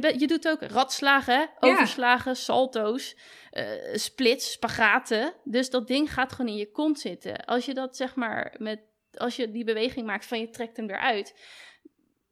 [0.00, 1.44] Je, je doet ook ratslagen, hè?
[1.68, 3.16] overslagen, salto's,
[3.50, 3.64] eh,
[3.94, 5.34] splits, spagaten.
[5.44, 7.44] Dus dat ding gaat gewoon in je kont zitten.
[7.44, 8.80] Als je dat zeg maar met,
[9.14, 11.34] als je die beweging maakt van je trekt hem eruit,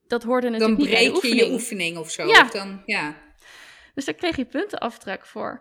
[0.07, 1.49] dat hoorde Dan natuurlijk niet bij de breek je oefening.
[1.49, 2.27] je oefening of zo.
[2.27, 2.43] Ja.
[2.43, 3.17] Of dan, ja.
[3.95, 5.58] Dus daar kreeg je puntenaftrek voor.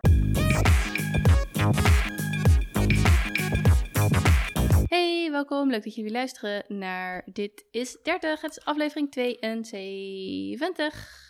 [4.84, 5.70] Hey, welkom.
[5.70, 8.40] Leuk dat jullie luisteren naar Dit is 30.
[8.40, 11.28] Het is aflevering 72.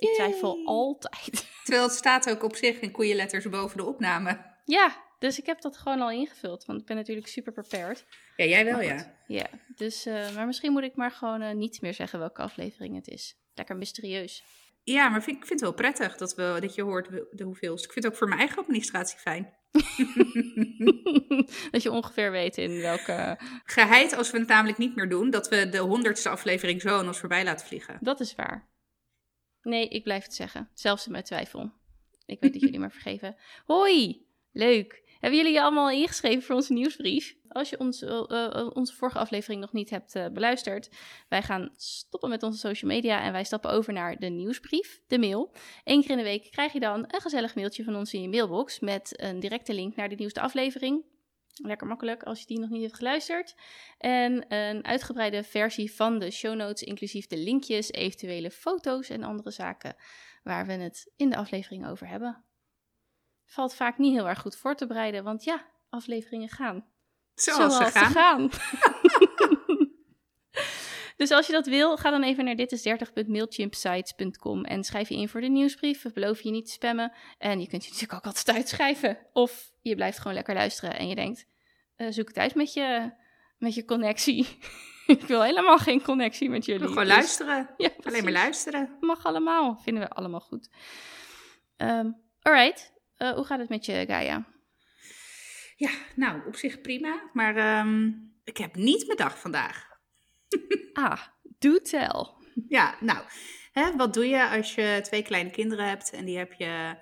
[0.00, 1.48] Ik twijfel altijd.
[1.64, 4.38] Terwijl het staat ook op zich in koeienletters boven de opname.
[4.64, 8.04] Ja, dus ik heb dat gewoon al ingevuld, want ik ben natuurlijk super prepared.
[8.36, 9.14] Ja, jij wel, ja.
[9.26, 12.94] Ja, dus, eh, maar misschien moet ik maar gewoon eh, niet meer zeggen welke aflevering
[12.94, 13.36] het is.
[13.54, 14.44] Lekker mysterieus.
[14.82, 17.44] Ja, maar vind, ik vind het wel prettig dat, we, dat je hoort de de
[17.44, 17.86] hoeveelste.
[17.86, 19.54] Ik vind het ook voor mijn eigen administratie fijn.
[21.70, 23.38] dat je ongeveer weet in welke...
[23.64, 27.06] Geheid als we het namelijk niet meer doen, dat we de honderdste aflevering zo aan
[27.06, 27.98] ons voorbij laten vliegen.
[28.00, 28.68] Dat is waar.
[29.62, 30.68] Nee, ik blijf het zeggen.
[30.74, 31.70] Zelfs in mijn twijfel.
[32.26, 33.36] Ik weet dat jullie me vergeven.
[33.66, 34.26] Hoi!
[34.52, 35.02] Leuk!
[35.20, 37.36] Hebben jullie je allemaal ingeschreven voor onze nieuwsbrief?
[37.48, 40.90] Als je ons, eh, eh, onze vorige aflevering nog niet hebt eh, beluisterd,
[41.28, 45.18] wij gaan stoppen met onze social media en wij stappen over naar de nieuwsbrief, de
[45.18, 45.52] mail.
[45.84, 48.28] Eén keer in de week krijg je dan een gezellig mailtje van ons in je
[48.28, 51.04] mailbox met een directe link naar de nieuwste aflevering.
[51.62, 53.54] Lekker makkelijk als je die nog niet hebt geluisterd.
[53.98, 59.50] En een uitgebreide versie van de show notes, inclusief de linkjes, eventuele foto's en andere
[59.50, 59.96] zaken
[60.42, 62.44] waar we het in de aflevering over hebben.
[63.46, 66.88] Valt vaak niet heel erg goed voor te bereiden, want ja, afleveringen gaan.
[67.34, 68.10] Zoals, ze gaan.
[68.10, 68.50] gaan.
[71.16, 75.40] dus als je dat wil, ga dan even naar ditis30.mailchimpsites.com en schrijf je in voor
[75.40, 76.02] de nieuwsbrief.
[76.02, 77.12] We beloven je niet te spammen.
[77.38, 79.18] En je kunt je natuurlijk ook altijd uitschrijven.
[79.32, 81.46] Of je blijft gewoon lekker luisteren en je denkt,
[82.00, 83.12] eh, zoek het uit met je,
[83.58, 84.46] met je connectie.
[85.06, 86.86] Ik wil helemaal geen connectie met jullie.
[86.88, 87.70] Gewoon Dus- luisteren.
[87.76, 88.96] Ja, Alleen maar luisteren.
[89.00, 89.76] Mag allemaal.
[89.76, 90.68] Vinden we allemaal goed.
[91.76, 92.10] Ehm
[92.42, 92.92] alright.
[93.16, 94.46] Eh, hoe gaat het met je, Gaia?
[95.76, 97.30] Ja, nou, op zich prima.
[97.32, 98.06] Maar ehm,
[98.44, 99.88] ik heb niet mijn dag vandaag.
[100.92, 101.20] Ah,
[101.58, 102.26] do tell.
[102.68, 103.18] Ja, nou,
[103.72, 106.96] hè, wat doe je als je twee kleine kinderen hebt en die heb je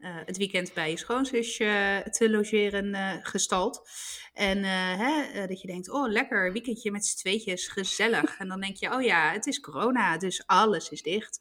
[0.00, 3.88] eh, het weekend bij je schoonzusje te logeren eh, gestald.
[4.32, 8.38] En eh, hè, dat je denkt, oh lekker, weekendje met z'n tweetjes, gezellig.
[8.38, 11.40] En dan denk je, oh ja, het is corona, dus alles is dicht.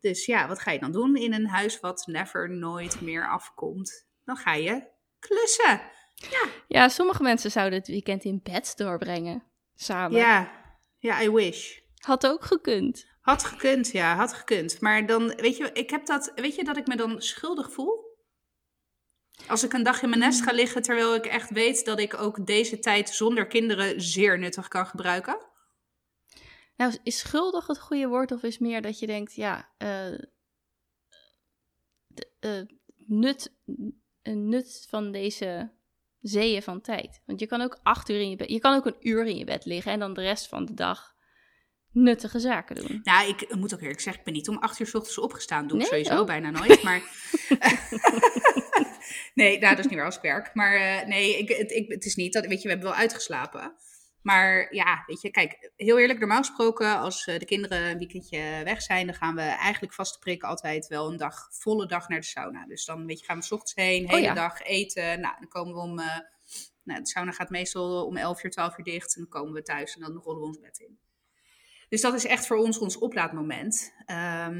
[0.00, 4.06] Dus ja, wat ga je dan doen in een huis wat never, nooit meer afkomt?
[4.24, 4.86] Dan ga je
[5.18, 5.80] klussen.
[6.68, 9.42] Ja, sommige mensen zouden het weekend in bed doorbrengen.
[9.74, 10.18] Samen.
[10.18, 10.52] Ja,
[10.98, 11.78] ja, I wish.
[11.96, 13.06] Had ook gekund.
[13.20, 14.80] Had gekund, ja, had gekund.
[14.80, 18.08] Maar dan, weet je, ik heb dat, weet je dat ik me dan schuldig voel?
[19.46, 22.14] Als ik een dag in mijn nest ga liggen, terwijl ik echt weet dat ik
[22.14, 25.48] ook deze tijd zonder kinderen zeer nuttig kan gebruiken.
[26.76, 30.18] Nou, is schuldig het goede woord of is meer dat je denkt, ja, eh,
[32.06, 33.54] de, eh, nut,
[34.22, 35.70] een nut van deze
[36.20, 37.22] zeeën van tijd.
[37.26, 39.36] Want je kan ook acht uur in je bed, je kan ook een uur in
[39.36, 41.09] je bed liggen en dan de rest van de dag
[41.92, 43.00] nuttige zaken doen.
[43.02, 45.66] Nou, ik moet ook eerlijk zeggen, ik ben niet om acht uur s ochtends opgestaan.
[45.66, 46.26] Doe ik sowieso Oh.
[46.26, 46.82] bijna nooit.
[46.90, 47.02] Maar
[49.34, 50.54] nee, nou, dat is niet waar als ik werk.
[50.54, 52.98] Maar eh, nee, ik, het, ik, het is niet dat, weet je, we hebben wel
[52.98, 53.74] uitgeslapen.
[54.22, 58.60] Maar ja, weet je, kijk, heel eerlijk, normaal gesproken, als eh, de kinderen een weekendje
[58.64, 62.08] weg zijn, dan gaan we eigenlijk vast te prikken altijd wel een dag, volle dag
[62.08, 62.66] naar de sauna.
[62.66, 64.34] Dus dan, weet je, gaan we 's ochtends heen, hele Oh ja.
[64.34, 65.20] dag eten.
[65.20, 66.18] Nou, dan komen we om, eh,
[66.84, 69.14] nou, de sauna gaat meestal om 11 uur, 12 uur dicht.
[69.16, 70.98] En dan komen we thuis en dan rollen we ons bed in.
[71.90, 73.94] Dus dat is echt voor ons ons oplaadmoment.
[74.06, 74.50] Ehm,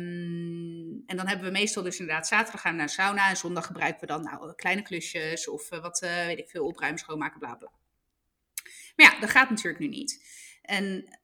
[1.07, 3.29] en dan hebben we meestal dus inderdaad zaterdag gaan naar sauna.
[3.29, 6.67] En zondag gebruiken we dan nou, kleine klusjes of eh, wat, eh, weet ik veel,
[6.67, 7.71] opruimen, schoonmaken, bla bla.
[8.97, 10.25] Maar ja, dat gaat natuurlijk nu niet.
[10.63, 11.19] En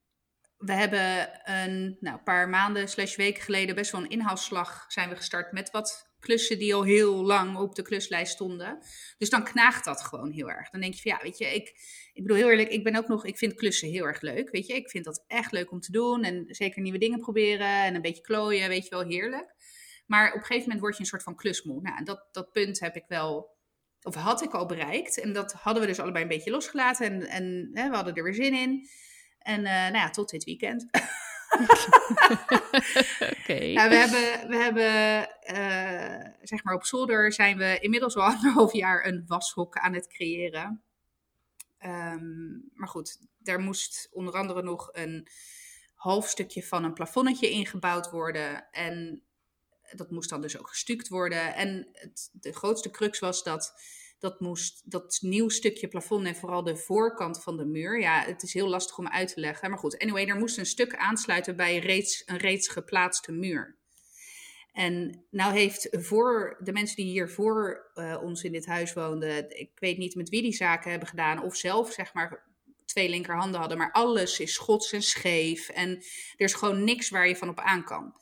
[0.59, 5.17] we hebben een nou, paar maanden slash weken geleden best wel een inhaalslag zijn we
[5.17, 8.79] gestart met wat klussen die al heel lang op de kluslijst stonden.
[9.19, 10.71] Dus dan knaagt dat gewoon heel erg.
[10.71, 11.69] Dan denk je van ja, weet je, ik,
[12.13, 14.51] ik bedoel heel eerlijk, ik ben ook nog, ik vind klussen heel erg leuk.
[14.51, 17.85] Weet je, ik vind dat echt leuk om te doen en zeker nieuwe dingen proberen
[17.85, 19.55] en een beetje klooien, weet je wel, heerlijk.
[20.07, 21.81] Maar op een gegeven moment word je een soort van klusmoe.
[21.81, 23.57] Nou, dat, dat punt heb ik wel,
[24.03, 25.21] of had ik al bereikt.
[25.21, 28.23] En dat hadden we dus allebei een beetje losgelaten en, en hè, we hadden er
[28.23, 28.89] weer zin in.
[29.39, 30.87] En eh, nou ja, tot dit weekend.
[33.47, 38.73] Ja, we hebben, we hebben eh, zeg maar op zolder zijn we inmiddels al anderhalf
[38.73, 40.83] jaar een washok aan het creëren.
[41.79, 45.29] Ehm, maar goed, daar moest onder andere nog een
[45.95, 48.71] half stukje van een plafonnetje ingebouwd worden.
[48.71, 49.23] En
[49.91, 51.55] dat moest dan dus ook gestuukt worden.
[51.55, 53.75] En het, de grootste crux was dat
[54.19, 58.01] dat moest dat nieuw stukje plafond en vooral de voorkant van de muur.
[58.01, 59.71] Ja, het is heel lastig om uit te leggen.
[59.71, 63.77] Maar goed, anyway, er moest een stuk aansluiten bij reeds, een reeds geplaatste muur.
[64.73, 69.59] En nou heeft voor de mensen die hier voor eh, ons in dit huis woonden,
[69.59, 72.45] ik weet niet met wie die zaken hebben gedaan, of zelf zeg maar
[72.85, 75.69] twee linkerhanden hadden, maar alles is schots en scheef.
[75.69, 75.91] En
[76.37, 78.15] er is gewoon niks waar je van op aan kan.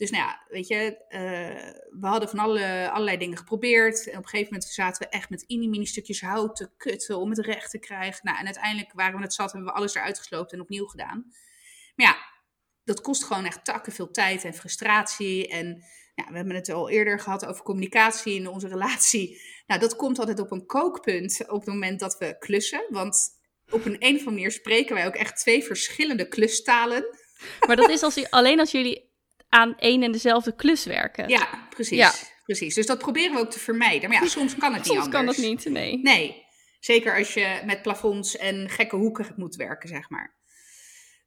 [0.00, 4.06] Dus nou ja, weet je, uh, we hadden van alle, allerlei dingen geprobeerd.
[4.06, 7.30] En op een gegeven moment zaten we echt met mini-mini stukjes hout te kutten om
[7.30, 8.20] het recht te krijgen.
[8.22, 11.24] Nou, en uiteindelijk waren we het zat, hebben we alles eruit gesloopt en opnieuw gedaan.
[11.94, 12.16] Maar ja,
[12.84, 15.48] dat kost gewoon echt takken veel tijd en frustratie.
[15.48, 19.40] En ja, we hebben het al eerder gehad over communicatie in onze relatie.
[19.66, 22.86] Nou, dat komt altijd op een kookpunt op het moment dat we klussen.
[22.88, 23.28] Want
[23.70, 27.04] op een, een of andere manier spreken wij ook echt twee verschillende klustalen.
[27.66, 29.09] Maar dat is als, alleen als jullie
[29.50, 31.28] aan één en dezelfde klus werken.
[31.28, 31.98] Ja, precies.
[31.98, 32.12] Ja.
[32.44, 32.74] precies.
[32.74, 34.08] Dus dat proberen we ook te vermijden.
[34.10, 35.16] Maar ja, soms kan het niet soms anders.
[35.16, 36.00] kan dat niet, nee.
[36.02, 36.44] Nee,
[36.80, 40.38] zeker als je met plafonds en gekke hoeken moet werken, zeg maar.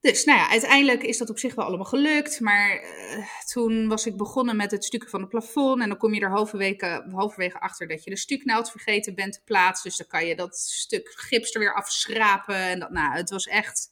[0.04, 2.40] Dus nou ja, uiteindelijk is dat op zich wel allemaal gelukt.
[2.40, 5.82] Maar uh, toen was ik begonnen met het stukken van het plafond.
[5.82, 9.42] En dan kom je er halverwege, halverwege achter dat je de stuknaald vergeten bent te
[9.46, 9.90] plaatsen.
[9.90, 12.56] Dus dan kan je dat stuk gips er weer afschrapen.
[12.56, 13.90] En dat, nou, het was echt,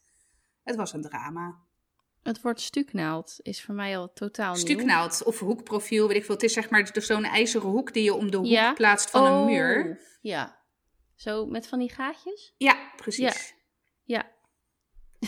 [0.64, 1.60] het was een drama.
[2.24, 4.62] Het woord stuknaald is voor mij al totaal nieuw.
[4.62, 6.36] Stuknaald of hoekprofiel, weet ik veel.
[6.36, 8.74] Het is zeg maar zo'n ijzeren hoek die je om de hoek ja?
[8.74, 10.00] plaatst van oh, een muur.
[10.22, 10.60] Ja,
[11.16, 12.54] zo met van die gaatjes?
[12.58, 13.54] Ja, precies.
[14.04, 14.24] Ja.
[14.24, 14.32] ja.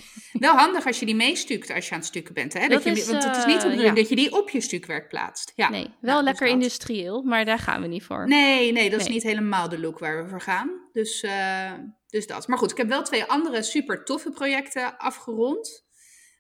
[0.40, 2.54] Wel handig als je die meestukt als je aan het stukken bent.
[2.54, 2.60] Hè?
[2.60, 4.02] Dat, Dat je, is, want het is niet de eh, bedoeling ja.
[4.02, 5.52] dat je die op je stukwerk plaatst.
[5.56, 5.70] Ja.
[5.70, 6.56] Nee, wel Nou, dus lekker dat.
[6.56, 8.28] industrieel, maar daar gaan we niet voor.
[8.28, 10.90] Nee, nee, dat is niet helemaal de look waar we voor gaan.
[10.94, 11.72] Dus, eh,
[12.08, 12.48] dus dat.
[12.48, 15.83] Maar goed, ik heb wel twee andere super toffe projecten afgerond.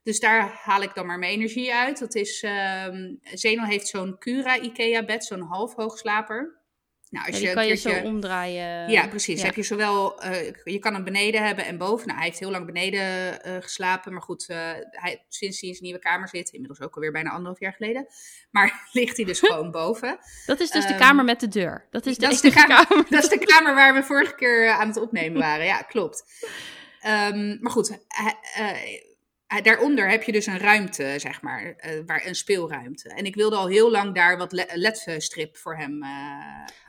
[0.03, 1.99] Dus daar haal ik dan maar mijn energie uit.
[1.99, 6.61] Dat is, ehm Zeno heeft zo'n Cura Ikea bed, zo'n half hoogslaper.
[7.09, 8.89] Nou, als je kan je zo omdraaien.
[8.89, 9.39] Ja, precies.
[9.39, 9.45] Ja.
[9.45, 12.05] Heb je zowel, eh, je kan hem beneden hebben en boven.
[12.07, 14.13] Nou, hij heeft heel lang beneden eh, geslapen.
[14.13, 14.57] Maar goed, eh,
[14.91, 18.07] hij, sinds hij in zijn nieuwe kamer zit, inmiddels ook alweer bijna anderhalf jaar geleden.
[18.51, 20.17] Maar ligt hij dus gewoon boven.
[20.45, 21.87] Dat is dus de Ehm, kamer met de deur.
[21.91, 24.69] Dat is de, dat is de kamer- Dat is de kamer waar we vorige keer
[24.69, 25.65] aan het opnemen waren.
[25.65, 26.23] Ja, klopt.
[27.01, 29.12] Ehm, maar goed, hij-
[29.61, 33.09] daaronder heb je dus een ruimte, zeg maar, eh, waar, een speelruimte.
[33.09, 36.09] En ik wilde al heel lang daar wat le- ledstrip voor hem eh,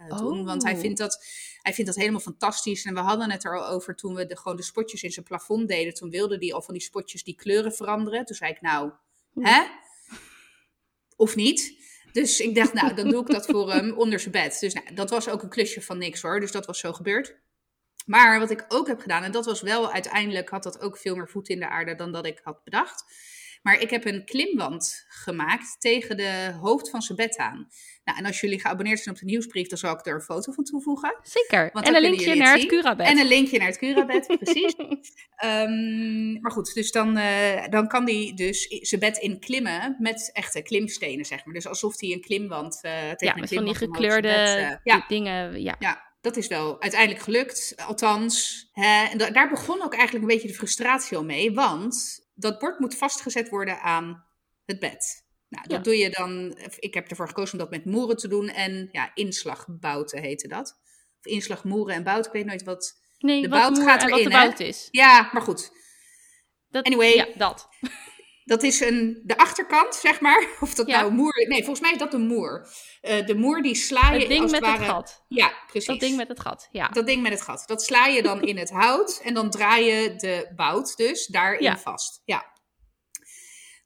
[0.09, 0.45] eh, doen.
[0.45, 0.81] Want hij Oh.
[0.81, 1.25] vindt, dat,
[1.63, 2.85] hij vindt dat helemaal fantastisch.
[2.85, 5.25] En we hadden het er al over toen we de, gewoon de spotjes in zijn
[5.25, 5.95] plafond deden.
[5.95, 8.25] Toen wilde hij al van die spotjes die kleuren veranderen.
[8.25, 8.93] Toen zei ik, nou,
[9.41, 9.63] hè?
[11.17, 11.83] Of niet?
[12.13, 14.61] Dus ik dacht, nou, dan doe ik dat voor hem onder zijn bed.
[14.61, 16.41] Dus nou, dat was ook een klusje van niks hoor.
[16.41, 17.43] Dus dat was zo gebeurd.
[18.05, 21.17] Maar wat ik ook heb gedaan, en dat was wel uiteindelijk, had dat ook veel
[21.17, 23.05] meer voet in de aarde dan dat ik had bedacht.
[23.65, 27.69] Maar ik heb een klimwand gemaakt tegen de hoofd van zijn bed aan.
[28.05, 30.53] Nou, en als jullie geabonneerd zijn op de nieuwsbrief, dan zal ik er een foto
[30.53, 31.17] van toevoegen.
[31.23, 31.71] Zeker.
[31.73, 32.71] En een linkje naar het het.
[32.71, 33.07] Curabed.
[33.07, 34.75] En een linkje naar het Curabed, precies.
[35.37, 40.63] Ehm, maar goed, dus dan, eh, dan kan hij dus zijn bed inklimmen met echte
[40.63, 41.55] klimstenen, zeg maar.
[41.55, 44.71] Dus alsof hij een klimwand eh tegen ja, een met van die klimwand gekleurde bed,
[44.71, 45.63] eh, ja, dingen.
[45.63, 45.77] Ja.
[45.79, 47.75] ja, dat is wel uiteindelijk gelukt.
[47.87, 51.53] Althans, hè, en da- daar begon ook eigenlijk een beetje de frustratie al mee.
[51.55, 54.25] Want dat bord moet vastgezet worden aan
[54.65, 55.23] het bed.
[55.49, 55.83] Nou, dat Ja.
[55.83, 56.59] doe je dan.
[56.79, 58.49] Ik heb ervoor gekozen om dat met moeren te doen.
[58.49, 60.79] En ja, inslagbouten heette dat.
[61.19, 62.27] Of inslagmoeren en bout.
[62.27, 62.99] Ik weet nooit wat.
[63.19, 64.89] Nee, De wat bout gaat en wat erin, de bout is.
[64.91, 65.71] Ja, maar goed.
[66.69, 67.15] Dat, Anyway.
[67.15, 67.69] Ja, dat.
[68.45, 70.47] Dat is een, de achterkant, zeg maar.
[70.61, 71.01] Of dat Ja.
[71.01, 71.45] nou moer.
[71.49, 72.69] Nee, volgens mij is dat de moer.
[73.01, 74.93] Eh, de moer die sla je Het ding als met het het ware.
[74.93, 75.25] gat.
[75.29, 75.89] Ja, precies.
[75.89, 76.89] Dat ding met het gat, ja.
[76.89, 77.63] Dat ding met het gat.
[77.67, 81.63] Dat sla je dan in het hout en dan draai je de bout dus daarin
[81.63, 81.79] Ja.
[81.79, 82.23] vast.
[82.25, 82.53] Ja.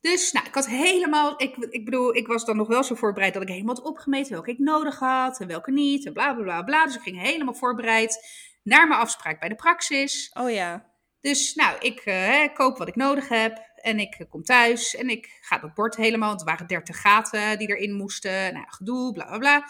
[0.01, 3.33] Dus, nou, ik had helemaal, ik, ik bedoel, ik was dan nog wel zo voorbereid
[3.33, 6.43] dat ik helemaal had opgemeten welke ik nodig had en welke niet en bla bla
[6.43, 6.85] bla bla.
[6.85, 8.27] Dus ik ging helemaal voorbereid
[8.63, 10.31] naar mijn afspraak bij de praxis.
[10.39, 10.87] Oh ja.
[11.21, 15.09] Dus, nou, ik eh, koop wat ik nodig heb en ik eh, kom thuis en
[15.09, 18.53] ik ga dat bord helemaal, want er waren 30 gaten die erin moesten.
[18.53, 19.63] Nou, gedoe, bla bla bla.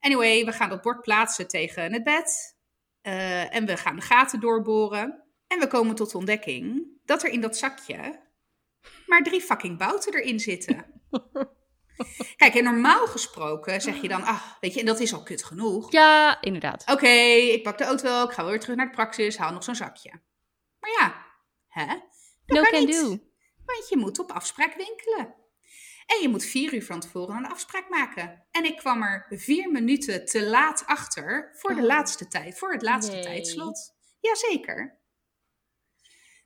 [0.00, 2.56] Anyway, we gaan dat bord plaatsen tegen het bed.
[3.00, 5.22] Eh, en we gaan de gaten doorboren.
[5.46, 8.22] En we komen tot de ontdekking dat er in dat zakje
[9.06, 10.86] maar drie fucking bouten erin zitten.
[12.36, 15.44] Kijk, en normaal gesproken zeg je dan, ah, weet je, en dat is al kut
[15.44, 15.92] genoeg.
[15.92, 16.84] Ja, inderdaad.
[16.86, 17.08] Oké,
[17.52, 19.74] ik pak de auto wel, ik ga weer terug naar de praxis, haal nog zo'n
[19.74, 20.10] zakje.
[20.78, 21.26] Maar ja,
[21.68, 21.86] hè?
[21.86, 22.02] Dat
[22.46, 23.18] No kan can niet, do.
[23.66, 25.34] Want je moet op afspraak winkelen.
[26.06, 28.46] En je moet vier uur van tevoren een afspraak maken.
[28.50, 31.86] En ik kwam er vier minuten te laat achter voor de Oh.
[31.86, 33.22] laatste tijd, voor het laatste Nee.
[33.22, 33.92] tijdslot.
[34.20, 35.00] Jazeker.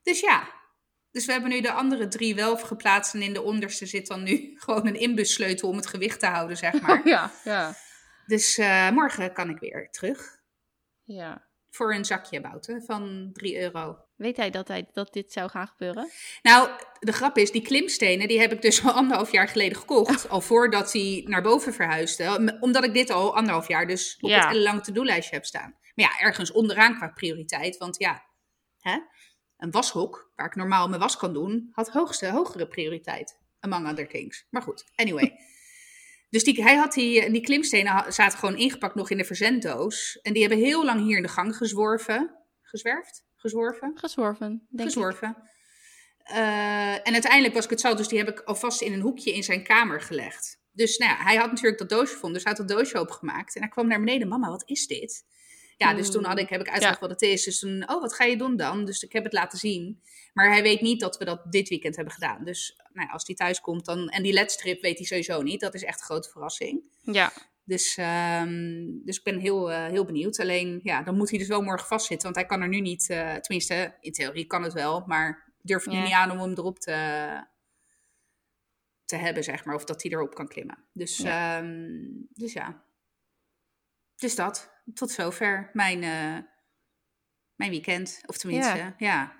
[0.02, 0.52] Dus ja,
[1.10, 4.22] dus we hebben nu de andere drie wel geplaatst en in de onderste zit dan
[4.22, 7.08] nu gewoon een inbussleutel om het gewicht te houden, zeg maar.
[7.08, 7.74] Ja, ja.
[8.26, 10.38] Dus eh, morgen kan ik weer terug
[11.04, 11.48] Ja.
[11.70, 14.06] voor een zakje bouten van 3 euro.
[14.18, 16.10] Weet hij dat, hij dat dit zou gaan gebeuren?
[16.42, 16.70] Nou,
[17.00, 20.28] de grap is, die klimstenen, die heb ik dus al anderhalf jaar geleden gekocht.
[20.28, 22.56] al voordat hij naar boven verhuisde.
[22.60, 24.48] Omdat ik dit al anderhalf jaar dus op Ja.
[24.48, 25.76] het lange to-do-lijstje heb staan.
[25.94, 27.76] Maar ja, ergens onderaan qua prioriteit.
[27.76, 28.24] Want ja,
[28.80, 28.98] hè,
[29.56, 33.38] een washok, waar ik normaal mijn was kan doen, had hoogste, hogere prioriteit.
[33.60, 34.46] Among other things.
[34.50, 35.32] Maar goed, anyway.
[36.30, 40.18] Dus die, hij had die, die klimstenen zaten gewoon ingepakt nog in de verzenddoos.
[40.22, 42.36] En die hebben heel lang hier in de gang gezworven.
[42.62, 43.24] Gezwerfd?
[43.38, 43.92] Gezworven?
[43.94, 44.94] Gezworven, denk ik.
[46.18, 49.32] Eh, en uiteindelijk was ik het zo, dus die heb ik alvast in een hoekje
[49.32, 50.60] in zijn kamer gelegd.
[50.72, 53.54] Dus nou ja, hij had natuurlijk dat doosje gevonden, dus hij had dat doosje opengemaakt.
[53.54, 55.24] En hij kwam naar beneden, mama, wat is dit?
[55.76, 57.44] Ja, dus toen had ik, heb ik uitgelegd wat het is.
[57.44, 58.84] Dus toen, oh, wat ga je doen dan?
[58.84, 60.02] Dus ik heb het laten zien.
[60.32, 62.44] Maar hij weet niet dat we dat dit weekend hebben gedaan.
[62.44, 64.08] Dus nou ja, als hij thuis komt dan...
[64.08, 65.60] En die ledstrip weet hij sowieso niet.
[65.60, 66.82] Dat is echt een grote verrassing.
[67.02, 67.32] Ja,
[67.68, 70.40] Dus, ehm, dus ik ben heel, eh, heel benieuwd.
[70.40, 72.32] Alleen, ja, dan moet hij dus wel morgen vastzitten.
[72.32, 75.04] Want hij kan er nu niet, eh, tenminste, in theorie kan het wel.
[75.06, 76.02] Maar durf ik Ja.
[76.02, 76.94] niet aan om hem erop te,
[79.04, 79.74] te hebben, zeg maar.
[79.74, 80.78] Of dat hij erop kan klimmen.
[80.92, 81.62] Dus ja.
[82.34, 82.82] dus ja.
[84.16, 84.82] Dus dat.
[84.94, 86.44] Tot zover mijn, eh,
[87.54, 88.20] mijn weekend.
[88.26, 88.94] Of tenminste, Ja.
[88.98, 89.36] ja.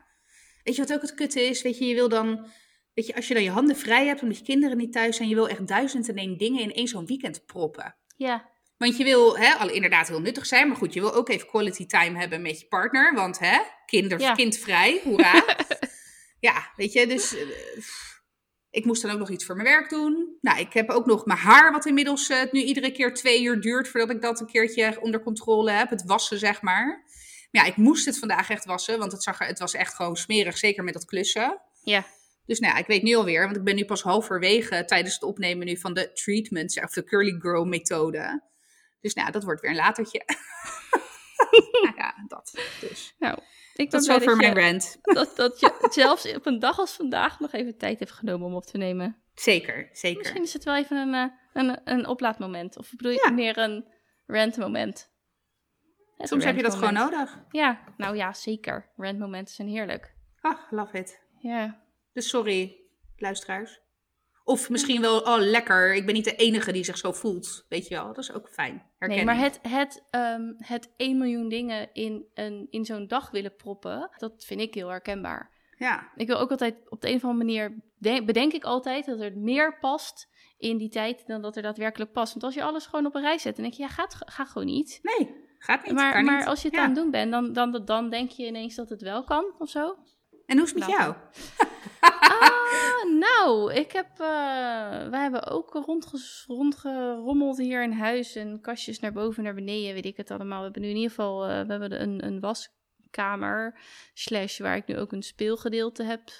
[0.62, 1.62] Weet je wat ook het kutte is?
[1.62, 2.46] Weet je, je wil dan...
[2.94, 5.28] Weet je, als je dan je handen vrij hebt omdat je kinderen niet thuis zijn...
[5.28, 7.96] je wil echt duizend en één dingen in één zo'n weekend proppen.
[8.18, 11.28] Ja, Want je wil hè, al inderdaad heel nuttig zijn, maar goed, je wil ook
[11.28, 13.14] even quality time hebben met je partner.
[13.14, 14.34] Want hè, kinder, Ja.
[14.34, 15.44] kindvrij, hoera.
[16.48, 17.46] ja, weet je, dus eh,
[18.70, 20.36] ik moest dan ook nog iets voor mijn werk doen.
[20.40, 23.60] Nou, ik heb ook nog mijn haar, wat inmiddels eh, nu iedere keer twee uur
[23.60, 25.90] duurt voordat ik dat een keertje onder controle heb.
[25.90, 26.86] Het wassen, zeg maar.
[27.50, 29.94] Maar ja, ik moest het vandaag echt wassen, want het, zag er, het was echt
[29.94, 31.60] gewoon smerig, zeker met dat klussen.
[31.82, 32.04] ja.
[32.48, 35.22] Dus nou ja, ik weet nu alweer, want ik ben nu pas halverwege tijdens het
[35.22, 38.42] opnemen nu van de treatments, of de curly girl methode.
[39.00, 40.22] Dus nou, dat wordt weer een latertje.
[41.82, 42.58] nou ja, dat.
[42.80, 43.14] Dus.
[43.18, 43.38] Nou,
[43.74, 44.98] ik dat je, mijn rant.
[45.02, 48.54] dat, dat je zelfs op een dag als vandaag nog even tijd heeft genomen om
[48.54, 49.22] op te nemen.
[49.34, 50.18] Zeker, zeker.
[50.18, 52.76] Misschien is het wel even een, eh, een, een oplaadmoment.
[52.78, 53.30] Of bedoel je Ja.
[53.30, 53.92] meer een
[54.26, 55.10] rantmoment?
[56.16, 57.38] Het Soms heb je dat gewoon nodig.
[57.50, 58.92] Ja, nou ja, zeker.
[58.96, 60.14] Rantmomenten zijn heerlijk.
[60.40, 61.22] Ah, love it.
[61.38, 61.86] Ja.
[62.12, 62.76] Dus sorry,
[63.16, 63.80] luisteraars.
[64.44, 67.64] Of misschien wel, oh lekker, ik ben niet de enige die zich zo voelt.
[67.68, 68.72] Weet je wel, dat is ook fijn.
[68.74, 69.26] Nee, Herkenning.
[69.26, 74.10] maar het, het, ehm, het 1 miljoen dingen in, een, in zo'n dag willen proppen,
[74.16, 75.56] dat vind ik heel herkenbaar.
[75.76, 79.06] Ja, Ik wil ook altijd, op de een of andere manier, de- bedenk ik altijd
[79.06, 82.32] dat er meer past in die tijd dan dat er daadwerkelijk past.
[82.32, 84.44] Want als je alles gewoon op een rij zet, dan denk je, ja, gaat, ga
[84.44, 84.98] gewoon niet.
[85.02, 85.94] nee, gaat niet.
[85.94, 86.46] Maar, maar niet.
[86.46, 86.82] als je het Ja.
[86.82, 89.68] aan het doen bent, dan, dan, dan denk je ineens dat het wel kan of
[89.68, 89.96] zo.
[90.48, 91.14] En hoe is het met jou?
[92.00, 98.98] Ah, nou, ik heb, eh, wij hebben ook rondges- rondgerommeld hier in huis en kastjes
[98.98, 100.58] naar boven, naar beneden, weet ik het allemaal.
[100.58, 103.80] We hebben nu in ieder geval, eh, we hebben een, een waskamer,
[104.14, 106.30] slash waar ik nu ook een speelgedeelte heb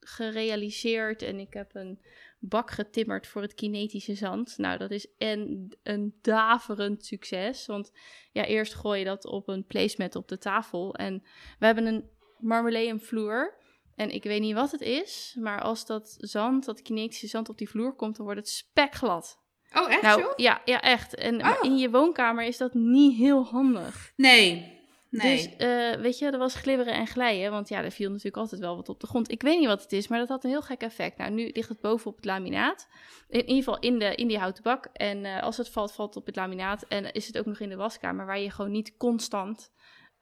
[0.00, 1.22] gerealiseerd.
[1.22, 2.00] En ik heb een
[2.38, 4.58] bak getimmerd voor het kinetische zand.
[4.58, 7.92] Nou, dat is een, een daverend succes, want
[8.32, 11.22] ja, eerst gooi je dat op een placemat op de tafel en
[11.58, 12.10] we hebben een
[12.42, 13.60] marmoleumvloer.
[13.96, 17.58] En ik weet niet wat het is, maar als dat zand, dat kinetische zand op
[17.58, 19.40] die vloer komt, dan wordt het spekglad.
[19.74, 21.14] Oh, echt Nou, ja, ja, echt.
[21.14, 21.64] En maar Oh.
[21.64, 24.12] in je woonkamer is dat niet heel handig.
[24.16, 24.80] Nee,
[25.10, 25.36] nee.
[25.36, 28.60] Dus, eh, weet je, er was glibberen en glijden, want ja, er viel natuurlijk altijd
[28.60, 29.30] wel wat op de grond.
[29.30, 31.18] Ik weet niet wat het is, maar dat had een heel gek effect.
[31.18, 32.88] Nou, nu ligt het boven op het laminaat.
[33.28, 34.88] In ieder geval in, de, in die houten bak.
[34.92, 36.82] En eh, als het valt, valt het op het laminaat.
[36.88, 39.70] En is het ook nog in de waskamer, waar je gewoon niet constant...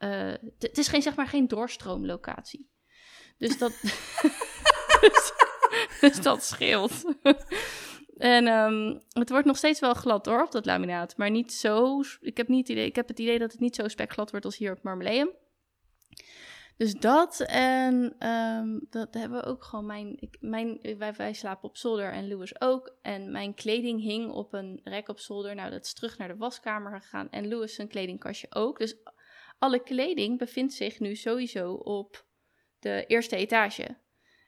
[0.00, 2.70] eh, het is geen, zeg maar, geen doorstroomlocatie.
[3.38, 3.72] Dus dat,
[5.00, 5.32] dus,
[6.00, 7.04] dus dat scheelt.
[8.16, 11.16] En ehm, het wordt nog steeds wel glad hoor, op dat laminaat.
[11.16, 12.00] Maar niet zo...
[12.20, 14.46] Ik heb, niet het idee, ik heb het idee dat het niet zo spekglad wordt
[14.46, 15.30] als hier op Marmeleum.
[16.76, 21.68] Dus dat en ehm, dat hebben we ook gewoon mijn, ik, mijn wij, wij slapen
[21.68, 22.96] op zolder en Louis ook.
[23.02, 25.54] En mijn kleding hing op een rek op zolder.
[25.54, 27.30] Nou, dat is terug naar de waskamer gegaan.
[27.30, 28.78] En Louis zijn kledingkastje ook.
[28.78, 28.96] Dus
[29.60, 32.26] alle kleding bevindt zich nu sowieso op
[32.78, 33.96] de eerste etage.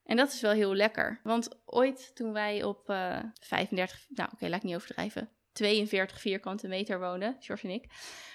[0.04, 1.20] En dat is wel heel lekker.
[1.22, 6.68] Want ooit toen wij op eh 35, nou oké, laat ik niet overdrijven, 42 vierkante
[6.68, 7.86] meter woonden, George en ik.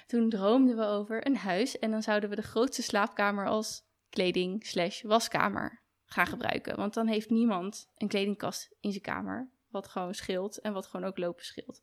[0.08, 4.66] Toen droomden we over een huis en dan zouden we de grootste slaapkamer als kleding
[4.66, 6.76] slash waskamer gaan gebruiken.
[6.76, 11.08] Want dan heeft niemand een kledingkast in zijn kamer, wat gewoon scheelt en wat gewoon
[11.08, 11.82] ook lopen scheelt.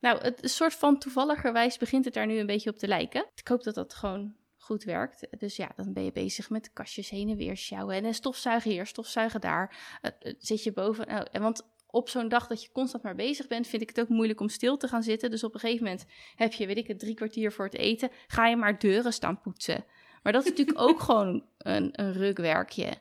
[0.00, 3.26] Nou, het een soort van toevalligerwijs begint het daar nu een beetje op te lijken.
[3.34, 5.26] Ik hoop dat dat gewoon goed werkt.
[5.38, 7.94] Dus ja, dan ben je bezig met kastjes heen en weer sjouwen.
[7.94, 9.76] En een stofzuigen hier, stofzuigen daar.
[10.00, 11.06] Eh, eh, zit je boven.
[11.06, 14.00] Nou, en want op zo'n dag dat je constant maar bezig bent, vind ik het
[14.00, 15.30] ook moeilijk om stil te gaan zitten.
[15.30, 16.04] Dus op een gegeven moment
[16.34, 18.10] heb je, weet ik het, drie kwartier voor het eten.
[18.26, 19.84] Ga je maar deuren staan poetsen.
[20.22, 22.94] Maar dat is natuurlijk ook gewoon een, een rukwerkje.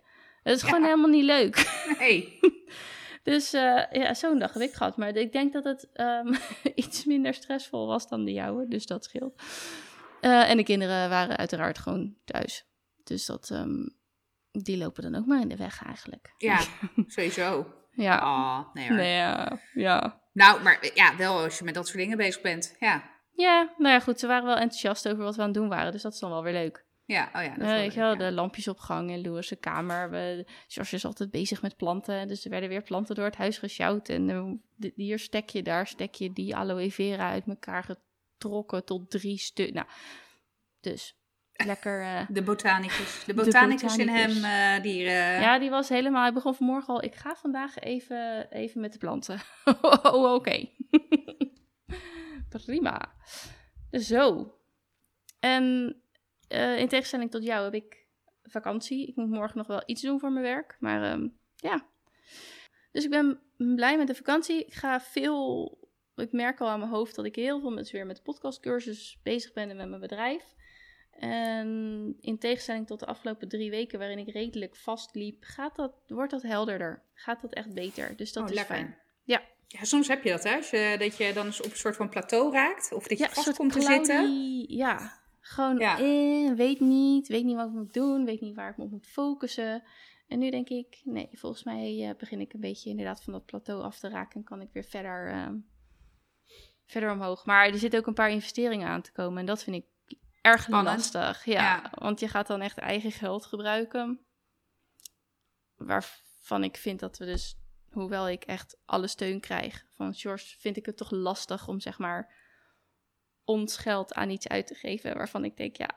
[0.43, 1.83] Dat is gewoon helemaal niet leuk.
[1.99, 2.39] Nee.
[3.23, 4.97] Dus eh, ja, zo'n dag heb ik gehad.
[4.97, 6.33] Maar ik denk dat het ehm,
[6.75, 8.67] iets minder stressvol was dan de jouwe.
[8.67, 9.41] Dus dat scheelt.
[10.21, 12.65] Eh, en de kinderen waren uiteraard gewoon thuis.
[13.03, 13.87] Dus dat, ehm,
[14.51, 16.33] die lopen dan ook maar in de weg eigenlijk.
[16.37, 16.59] Ja,
[17.07, 17.73] sowieso.
[17.91, 18.17] Ja.
[18.17, 18.97] Oh, nee hoor.
[18.97, 19.59] Nee, ja.
[19.73, 20.21] ja.
[20.33, 22.75] Nou, maar ja, wel als je met dat soort dingen bezig bent.
[22.79, 23.17] Ja.
[23.31, 24.19] Ja, nou ja, goed.
[24.19, 25.91] Ze waren wel enthousiast over wat we aan het doen waren.
[25.91, 26.85] Dus dat is dan wel weer leuk.
[27.09, 27.49] Ja, oh ja.
[27.49, 28.15] Dat is Eh, wel leuk, wel, ja.
[28.15, 30.09] de lampjes op gang in Louis' kamer.
[30.09, 32.27] We, George is altijd bezig met planten.
[32.27, 34.09] Dus er werden weer planten door het huis gesjouwd.
[34.09, 39.09] En eh, hier stek je, daar stek je die aloe vera uit elkaar getrokken tot
[39.11, 39.71] drie stuks.
[39.71, 39.87] Nou,
[40.81, 41.15] dus
[41.53, 42.01] lekker.
[42.01, 43.23] eh, De botanicus.
[43.25, 45.01] De botanicus, in hem, die...
[45.03, 46.21] Ja, die was helemaal.
[46.23, 47.03] Hij begon vanmorgen al.
[47.03, 49.39] Ik ga vandaag even, even met de planten.
[50.01, 50.65] oh, oké.
[52.65, 53.11] Prima.
[53.91, 54.53] Zo.
[55.39, 55.95] En
[56.49, 58.07] eh, in tegenstelling tot jou heb ik
[58.43, 59.07] vakantie.
[59.07, 60.75] Ik moet morgen nog wel iets doen voor mijn werk.
[60.79, 61.87] Maar ehm, ja.
[62.91, 64.65] Dus ik ben blij met de vakantie.
[64.65, 65.77] Ik ga veel.
[66.15, 69.19] Ik merk al aan mijn hoofd dat ik heel veel met, weer met de podcastcursus
[69.23, 70.43] bezig ben en met mijn bedrijf.
[71.11, 76.31] En in tegenstelling tot de afgelopen drie weken, waarin ik redelijk vastliep, gaat dat, wordt
[76.31, 77.03] dat helderder.
[77.13, 78.15] Gaat dat echt beter.
[78.15, 78.75] Dus dat oh, is lekker.
[78.75, 78.97] fijn.
[79.23, 79.41] Ja.
[79.67, 80.55] Ja, soms heb je dat, hè?
[80.55, 82.91] Je, dat je dan eens op een soort van plateau raakt.
[82.93, 84.75] Of dat je Ja, vast komt te cloudy- zitten.
[84.75, 85.97] Ja, gewoon Ja.
[85.99, 88.91] eh, weet niet, weet niet wat ik moet doen, weet niet waar ik me op
[88.91, 89.83] moet focussen.
[90.27, 93.45] En nu denk ik, nee, volgens mij eh, begin ik een beetje inderdaad van dat
[93.45, 95.55] plateau af te raken en kan ik weer verder, ehm,
[96.85, 97.45] verder omhoog.
[97.45, 99.85] Maar er zitten ook een paar investeringen aan te komen en dat vind ik
[100.41, 100.97] erg Spannend.
[100.97, 101.45] lastig.
[101.45, 101.91] Ja, Ja.
[101.93, 104.19] want je gaat dan echt eigen geld gebruiken,
[105.75, 107.55] waarvan ik vind dat we dus,
[107.91, 111.97] hoewel ik echt alle steun krijg van George, vind ik het toch lastig om zeg
[111.99, 112.33] maar
[113.49, 115.89] ons geld aan iets uit te geven waarvan ik denk, ja,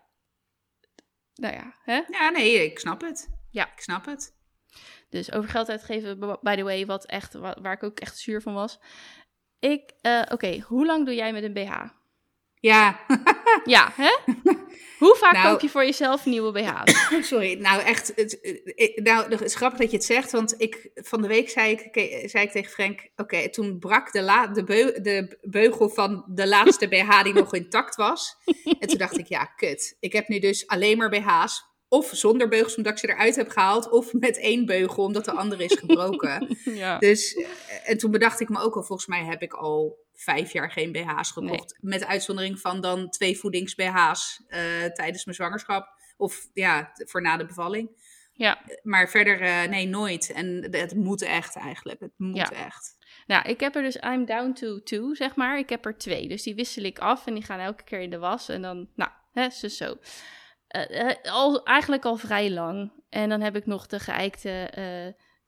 [1.34, 2.00] nou ja, hè?
[2.08, 3.28] Ja, nee, ik snap het.
[3.50, 3.72] Ja.
[3.72, 4.34] Ik snap het.
[5.08, 8.42] Dus over geld uitgeven, by the way, wat echt, wa- waar ik ook echt zuur
[8.42, 8.78] van was.
[9.58, 11.82] Ik, eh, oké, hoe lang doe jij met een BH?
[12.62, 13.00] Ja,
[13.64, 14.32] Ja, hè?
[14.98, 17.08] Hoe vaak Nou- koop je voor jezelf nieuwe BH's?
[17.28, 17.54] sorry.
[17.54, 18.12] Nou, echt.
[18.16, 18.38] Het,
[19.02, 20.30] nou, het is grappig dat je het zegt.
[20.30, 23.08] Want ik, van de week zei ik, zei ik tegen Frank...
[23.16, 27.54] Oké, toen brak de, la, de, beu- de beugel van de laatste BH die nog
[27.54, 28.36] intact was.
[28.78, 29.96] En toen dacht ik, ja, kut.
[30.00, 31.70] Ik heb nu dus alleen maar BH's.
[31.88, 33.90] Of zonder beugels, omdat ik ze eruit heb gehaald.
[33.90, 36.58] Of met één beugel, omdat de andere is gebroken.
[36.64, 36.98] ja.
[36.98, 37.44] Dus, eh,
[37.90, 40.92] en toen bedacht ik me ook al, volgens mij heb ik al vijf jaar geen
[40.92, 41.78] BH's gekocht.
[41.80, 46.00] Met uitzondering van dan twee voedings-BH's eh, tijdens mijn zwangerschap.
[46.16, 47.90] Of ja, voor na de bevalling.
[48.32, 48.58] ja.
[48.82, 50.32] Maar verder, eh, nee, nooit.
[50.32, 52.00] En het moet echt eigenlijk.
[52.00, 52.50] Het moet Ja.
[52.50, 52.96] echt.
[53.26, 55.58] Nou, ik heb er dus I'm down to two, zeg maar.
[55.58, 56.28] Ik heb er twee.
[56.28, 58.48] Dus die wissel ik af en die gaan elke keer in de was.
[58.48, 59.96] En dan, nou, hè, zo zo.
[60.68, 62.92] Eh, al, eigenlijk al vrij lang.
[63.08, 64.70] En dan heb ik nog de geëikte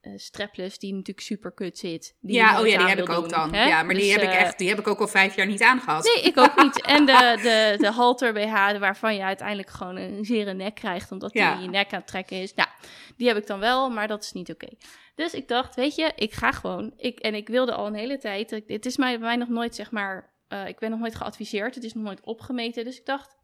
[0.05, 2.15] eh eh, strapless, die natuurlijk super kut zit.
[2.21, 3.53] Die ja, oh ja, die heb ik ook doen, dan.
[3.53, 3.65] hè?
[3.67, 5.45] Ja, maar die Dus, heb ik eh, echt, die heb ik ook al vijf jaar
[5.47, 6.03] niet aangehad.
[6.15, 6.81] Nee, ik ook niet.
[6.81, 11.31] En de, de, de halter BH, waarvan je uiteindelijk gewoon een zere nek krijgt, omdat
[11.31, 11.59] die Ja.
[11.59, 12.53] je nek aan het trekken is.
[12.53, 12.69] Nou,
[13.17, 14.67] die heb ik dan wel, maar dat is niet oké.
[15.15, 16.93] Dus ik dacht, weet je, ik ga gewoon.
[16.97, 18.61] Ik, en ik wilde al een hele tijd.
[18.67, 20.33] Het is mij, bij mij nog nooit, zeg maar.
[20.47, 21.75] eh, ik ben nog nooit geadviseerd.
[21.75, 22.83] Het is nog nooit opgemeten.
[22.85, 23.35] Dus ik dacht,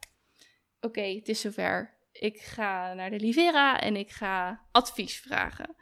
[0.82, 2.00] oké, het is zover.
[2.12, 5.76] Ik ga naar de Livera en ik ga advies vragen.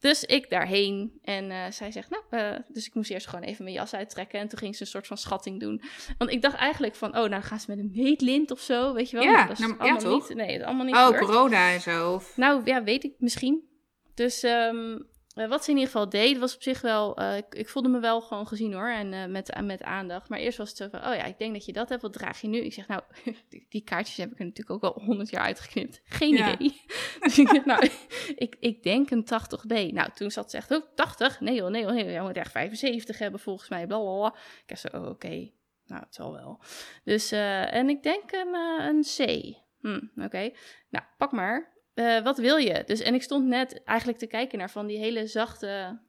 [0.00, 3.64] Dus ik daarheen en eh, zij zegt, nou, eh, dus ik moest eerst gewoon even
[3.64, 4.40] mijn jas uittrekken.
[4.40, 5.82] En toen ging ze een soort van schatting doen.
[6.18, 9.10] Want ik dacht eigenlijk van, oh, nou gaan ze met een meetlint of zo, weet
[9.10, 9.24] je wel.
[9.24, 10.28] Ja, Maar dat is nou, ja, allemaal toch?
[10.28, 10.36] niet.
[10.36, 11.24] Nee, dat is allemaal niet oh, gebeurd.
[11.24, 12.12] corona en zo.
[12.12, 12.36] Of...
[12.36, 13.68] Nou ja, weet ik misschien.
[14.14, 14.98] Dus ehm,
[15.40, 17.16] eh, wat ze in ieder geval deed, was op zich wel.
[17.16, 18.88] eh, ik, ik voelde me wel gewoon gezien hoor.
[18.88, 20.28] En eh, met, met aandacht.
[20.28, 22.02] Maar eerst was het zo van: oh ja, ik denk dat je dat hebt.
[22.02, 22.58] Wat draag je nu?
[22.58, 23.02] Ik zeg: Nou,
[23.48, 26.00] die, die kaartjes heb ik er natuurlijk ook al honderd jaar uitgeknipt.
[26.04, 26.52] Geen Ja.
[26.58, 26.80] idee.
[27.20, 27.88] dus ik zeg: Nou,
[28.34, 29.92] ik, ik denk een 80B.
[29.92, 31.40] Nou, toen zat ze echt: Oh, 80?
[31.40, 32.12] Nee joh, nee joh, nee joh.
[32.12, 33.86] Je moet echt 75 hebben volgens mij.
[33.86, 34.34] Blablabla.
[34.66, 35.50] Ik zo: Oh, oké.
[35.86, 36.60] Nou, het zal wel.
[37.04, 39.54] Dus, en ik denk een, een C.
[39.80, 40.50] Hm, oké.
[40.88, 41.78] Nou, pak maar.
[42.00, 42.82] Eh, wat wil je?
[42.86, 46.00] Dus, en ik stond net eigenlijk te kijken naar van die hele zachte,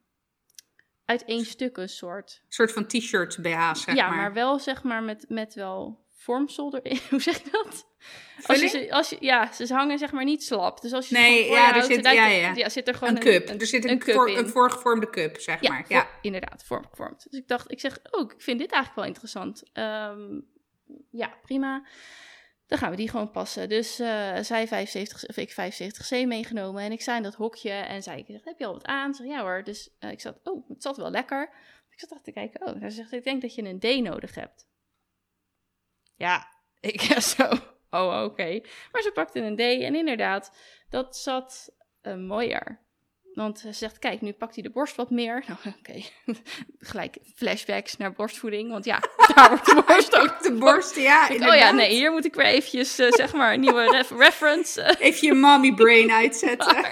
[1.05, 2.39] uiteenstukken soort.
[2.45, 4.17] Een soort van t-shirt BH's, zeg ja, maar.
[4.17, 4.33] maar.
[4.33, 6.99] wel zeg maar met, met wel vormsel erin.
[7.09, 7.85] Hoe zeg je dat?
[8.43, 10.81] Als je, als je, ja, ze hangen zeg maar niet slap.
[10.81, 12.69] Dus als je Nee, voor ja, er houdt, zit- ja, het- ja.
[12.69, 13.49] zit er gewoon Een cup.
[13.61, 14.37] er zit een, een cup voor- in.
[14.37, 15.85] een voorgevormde cup, zeg Ja, maar.
[15.85, 16.07] voor- Ja.
[16.21, 17.27] inderdaad, vormgevormd.
[17.29, 19.63] Dus ik dacht, ik zeg, oh, ik vind dit eigenlijk wel interessant.
[19.73, 20.39] Ehm,
[21.11, 21.83] ja, prima.
[22.71, 23.69] Dan gaan we die gewoon passen.
[23.69, 26.83] Dus eh, zij 75, of ik 75C meegenomen.
[26.83, 29.13] En ik sta in dat hokje en zei, heb je al wat aan?
[29.13, 29.63] Ze zei, ja hoor.
[29.63, 31.53] Dus eh, ik zat, oh, het zat wel lekker.
[31.89, 34.67] Ik zat te kijken, oh, hij zegt, ik denk dat je een D nodig hebt.
[36.15, 36.47] Ja,
[36.79, 37.01] ik
[37.35, 37.49] zo,
[37.89, 38.61] oh, oké.
[38.91, 40.57] Maar ze pakte een D en inderdaad,
[40.89, 42.79] dat zat uh, mooier.
[43.33, 45.43] Want ze zegt, kijk, nu pakt hij de borst wat meer.
[45.47, 46.01] Nou, oké.
[46.89, 48.69] Gelijk flashbacks naar borstvoeding.
[48.71, 48.99] Want ja,
[49.35, 50.43] daar wordt de borst ook...
[50.43, 53.53] de borst, ja, ik, Oh ja, nee, hier moet ik weer eventjes, uh, zeg maar,
[53.53, 54.95] een nieuwe ref reference.
[54.99, 56.91] Even je mommy brain uitzetten.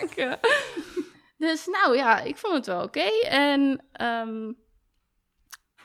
[1.38, 3.10] dus nou ja, ik vond het wel oké.
[3.28, 4.58] En um,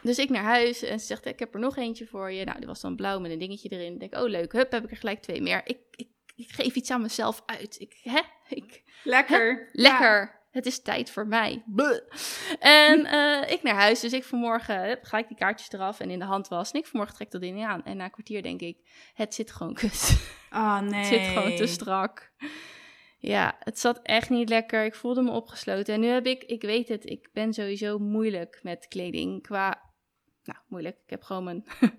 [0.05, 2.45] dus ik naar huis en ze zegt, ik heb er nog eentje voor je.
[2.45, 3.93] Nou, die was dan blauw met een dingetje erin.
[3.93, 5.61] Ik denk, oh leuk, hup, heb ik er gelijk twee meer.
[5.65, 7.81] Ik, ik, ik geef iets aan mezelf uit.
[7.81, 8.21] Ik, hè?
[8.49, 9.71] Ik, lekker.
[9.73, 9.81] Hè?
[9.83, 10.43] Lekker.
[10.55, 11.65] Het is tijd voor mij.
[12.59, 16.19] En uh, ik naar huis, dus ik vanmorgen ga ik die kaartjes eraf en in
[16.19, 16.71] de hand was.
[16.71, 17.85] En ik vanmorgen trek dat ding aan.
[17.85, 18.79] En na een kwartier denk ik,
[19.15, 20.29] het zit gewoon kut.
[20.51, 21.01] Oh nee.
[21.01, 22.33] Het zit gewoon te strak.
[23.19, 24.85] Ja, het zat echt niet lekker.
[24.85, 25.95] Ik voelde me opgesloten.
[25.95, 29.43] En nu heb ik, ik weet het, ik ben sowieso moeilijk met kleding.
[29.43, 29.83] Qua
[30.45, 30.97] nou, moeilijk.
[31.05, 31.65] Ik heb gewoon mijn,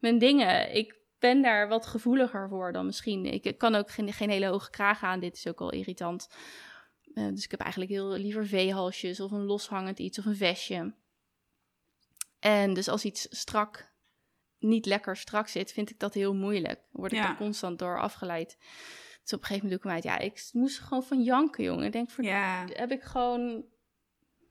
[0.00, 0.74] mijn dingen.
[0.74, 3.24] Ik ben daar wat gevoeliger voor dan misschien.
[3.24, 5.20] Ik kan ook geen, geen hele hoge kraag aan.
[5.20, 6.28] Dit is ook al irritant.
[7.14, 10.94] Uh, dus ik heb eigenlijk heel liever V-halsjes of een loshangend iets of een vestje.
[12.38, 13.92] En dus als iets strak,
[14.58, 16.80] niet lekker strak zit, vind ik dat heel moeilijk.
[16.90, 17.30] Word ik ja.
[17.30, 18.56] er constant door afgeleid.
[19.22, 20.02] Dus op een gegeven moment doe ik hem uit.
[20.02, 21.84] Ja, ik moest gewoon van janken, jongen.
[21.84, 22.66] Ik denk, voor ja.
[22.72, 23.64] heb ik gewoon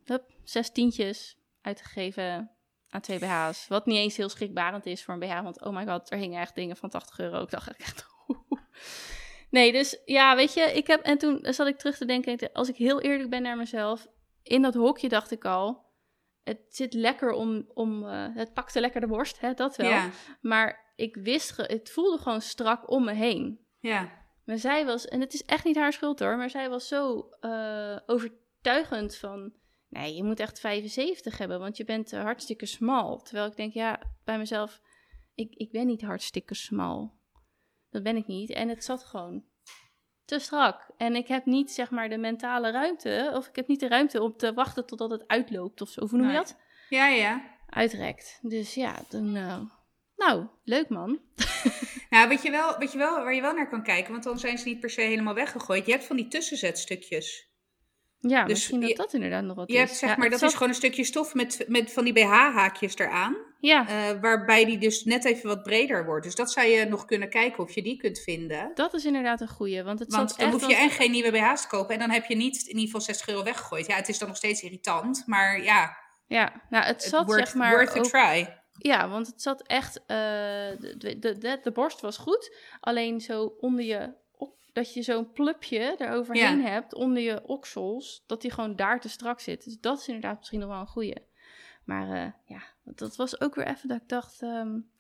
[0.04, 2.52] hup, zes tientjes uitgegeven
[2.90, 3.68] aan twee BH's.
[3.68, 5.42] Wat niet eens heel schrikbarend is voor een BH.
[5.42, 7.42] Want oh my god, er hingen echt dingen van 80 euro.
[7.42, 8.06] Ik dacht echt...
[9.50, 11.02] Nee, dus ja, weet je, ik heb...
[11.02, 14.08] En toen zat ik terug te denken, als ik heel eerlijk ben naar mezelf...
[14.44, 15.88] In dat hokje dacht ik al...
[16.44, 17.70] Het zit lekker om...
[17.74, 19.90] om uh, het pakte lekker de borst, hè, dat wel.
[19.90, 20.10] Ja.
[20.42, 21.58] Maar ik wist...
[21.58, 23.66] Het voelde gewoon strak om me heen.
[23.80, 24.12] Ja.
[24.46, 25.08] Maar zij was...
[25.08, 26.38] En het is echt niet haar schuld hoor.
[26.38, 29.54] Maar zij was zo uh, overtuigend van
[29.90, 33.22] nee, je moet echt 75 hebben, want je bent uh, hartstikke smal.
[33.22, 34.82] Terwijl ik denk, ja, bij mezelf,
[35.34, 37.19] ik, ik ben niet hartstikke smal.
[37.90, 38.50] Dat ben ik niet.
[38.50, 39.44] En het zat gewoon
[40.26, 40.90] te strak.
[40.98, 44.22] En ik heb niet, zeg maar, de mentale ruimte, of ik heb niet de ruimte
[44.22, 46.08] om te wachten totdat het uitloopt of zo.
[46.08, 46.58] Hoe noem je dat?
[46.90, 47.58] Ja, ja.
[47.70, 48.40] Uitrekt.
[48.42, 49.36] Dus ja, dan...
[49.36, 49.62] Uh,
[50.16, 51.20] nou, leuk man.
[52.10, 54.12] Nou, weet je, wel, weet je wel waar je wel naar kan kijken?
[54.12, 55.86] Want dan zijn ze niet per se helemaal weggegooid.
[55.86, 57.50] Je hebt van die tussenzetstukjes.
[58.20, 59.80] Ja, dus misschien dat dat inderdaad nog wat je is.
[59.80, 63.38] Hebt, zeg maar, dat is gewoon een stukje stof met, met van die BH-haakjes eraan.
[63.60, 63.90] Ja.
[63.90, 66.26] Uh, waarbij die dus net even wat breder wordt.
[66.26, 68.72] Dus dat zou je nog kunnen kijken of je die kunt vinden.
[68.74, 69.84] Dat is inderdaad een goeie.
[69.84, 71.94] Want, het want dan echt hoef je en geen nieuwe BH's te kopen.
[71.94, 73.88] En dan heb je niet in ieder geval 60 euro weggegooid.
[73.88, 75.24] Ja, het is dan nog steeds irritant.
[75.26, 75.98] Maar ja.
[76.28, 78.58] Ja, nou het zat worth, zeg maar Worth ook, a try.
[78.78, 80.00] Ja, want het zat echt...
[80.00, 82.56] Uh, de, de, de, de borst was goed.
[82.80, 84.14] Alleen zo onder je
[84.74, 86.70] dat je zo'n plupje eroverheen ja.
[86.70, 89.64] hebt onder je oksels, dat die gewoon daar te strak zit.
[89.64, 91.28] Dus dat is inderdaad misschien nog wel een goeie.
[91.84, 92.62] Maar uh, ja,
[92.96, 94.92] dat was ook weer even dat ik dacht, um,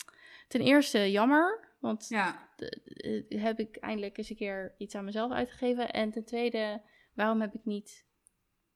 [0.48, 2.50] ten eerste jammer, want ja.
[2.56, 5.92] de, heb ik eindelijk eens een keer iets aan mezelf uitgegeven.
[5.92, 6.82] En ten tweede,
[7.14, 8.08] waarom heb ik niet...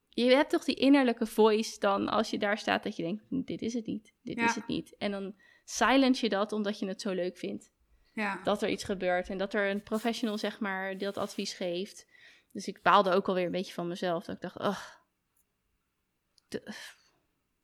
[0.09, 3.61] Je hebt toch die innerlijke voice dan, als je daar staat, dat je denkt, dit
[3.61, 4.45] is het niet, dit ja.
[4.45, 4.95] is het niet.
[4.97, 7.71] En dan silence je dat omdat je het zo leuk vindt.
[8.11, 8.41] Ja.
[8.43, 12.07] Dat er iets gebeurt en dat er een professional, zeg maar, dat advies geeft.
[12.51, 14.25] Dus ik baalde ook alweer een beetje van mezelf.
[14.25, 15.05] Dat ik dacht, ach,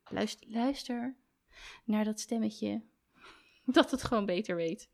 [0.09, 1.17] luister, luister
[1.86, 2.82] naar dat stemmetje.
[3.65, 4.89] Dat het gewoon beter weet.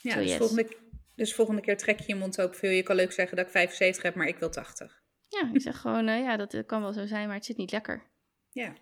[0.00, 0.76] Ja, so, dus, volgende,
[1.14, 2.70] dus volgende keer trek je je mond ook veel.
[2.70, 5.02] Je kan leuk zeggen dat ik 75 heb, maar ik wil 80.
[5.28, 7.70] Ja, ik zeg gewoon, uh, ja, dat kan wel zo zijn, maar het zit niet
[7.70, 8.10] lekker.
[8.50, 8.72] Ja.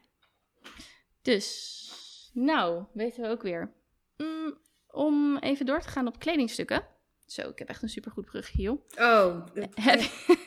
[1.22, 3.72] Dus, nou, weten we ook weer.
[4.16, 6.86] Mm, om even door te gaan op kledingstukken.
[7.32, 8.80] Zo, ik heb echt een supergoed brugje, joh.
[8.98, 9.46] Oh,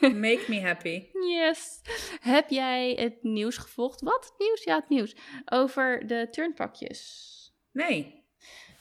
[0.00, 1.06] make me happy.
[1.12, 1.80] Yes.
[2.20, 4.00] Heb jij het nieuws gevolgd?
[4.00, 4.24] Wat?
[4.24, 4.64] Het nieuws?
[4.64, 5.16] Ja, het nieuws.
[5.44, 7.34] Over de turnpakjes.
[7.72, 8.24] Nee.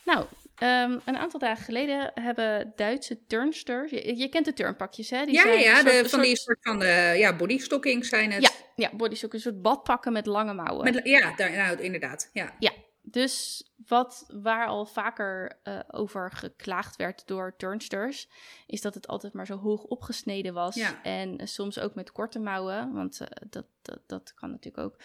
[0.04, 0.26] Nou,
[0.64, 3.92] um, een aantal dagen geleden hebben Duitse turnsters...
[3.92, 5.26] Je, je kent de turnpakjes, hè?
[5.26, 8.32] Die ja, zijn ja, een de, soort, van die soort- van de ja, bodystockings zijn
[8.32, 8.44] het.
[8.44, 10.94] Ja, ja bodystock, een soort badpakken met lange mouwen.
[10.94, 12.30] Met, ja, daar, nou, inderdaad.
[12.34, 12.56] Ja.
[13.02, 18.30] Dus wat waar al vaker uh, over geklaagd werd door turnsters,
[18.68, 20.76] is dat het altijd maar zo hoog opgesneden was.
[20.76, 21.04] Ja.
[21.04, 24.98] En uh, soms ook met korte mouwen, want uh, dat, dat, dat kan natuurlijk ook.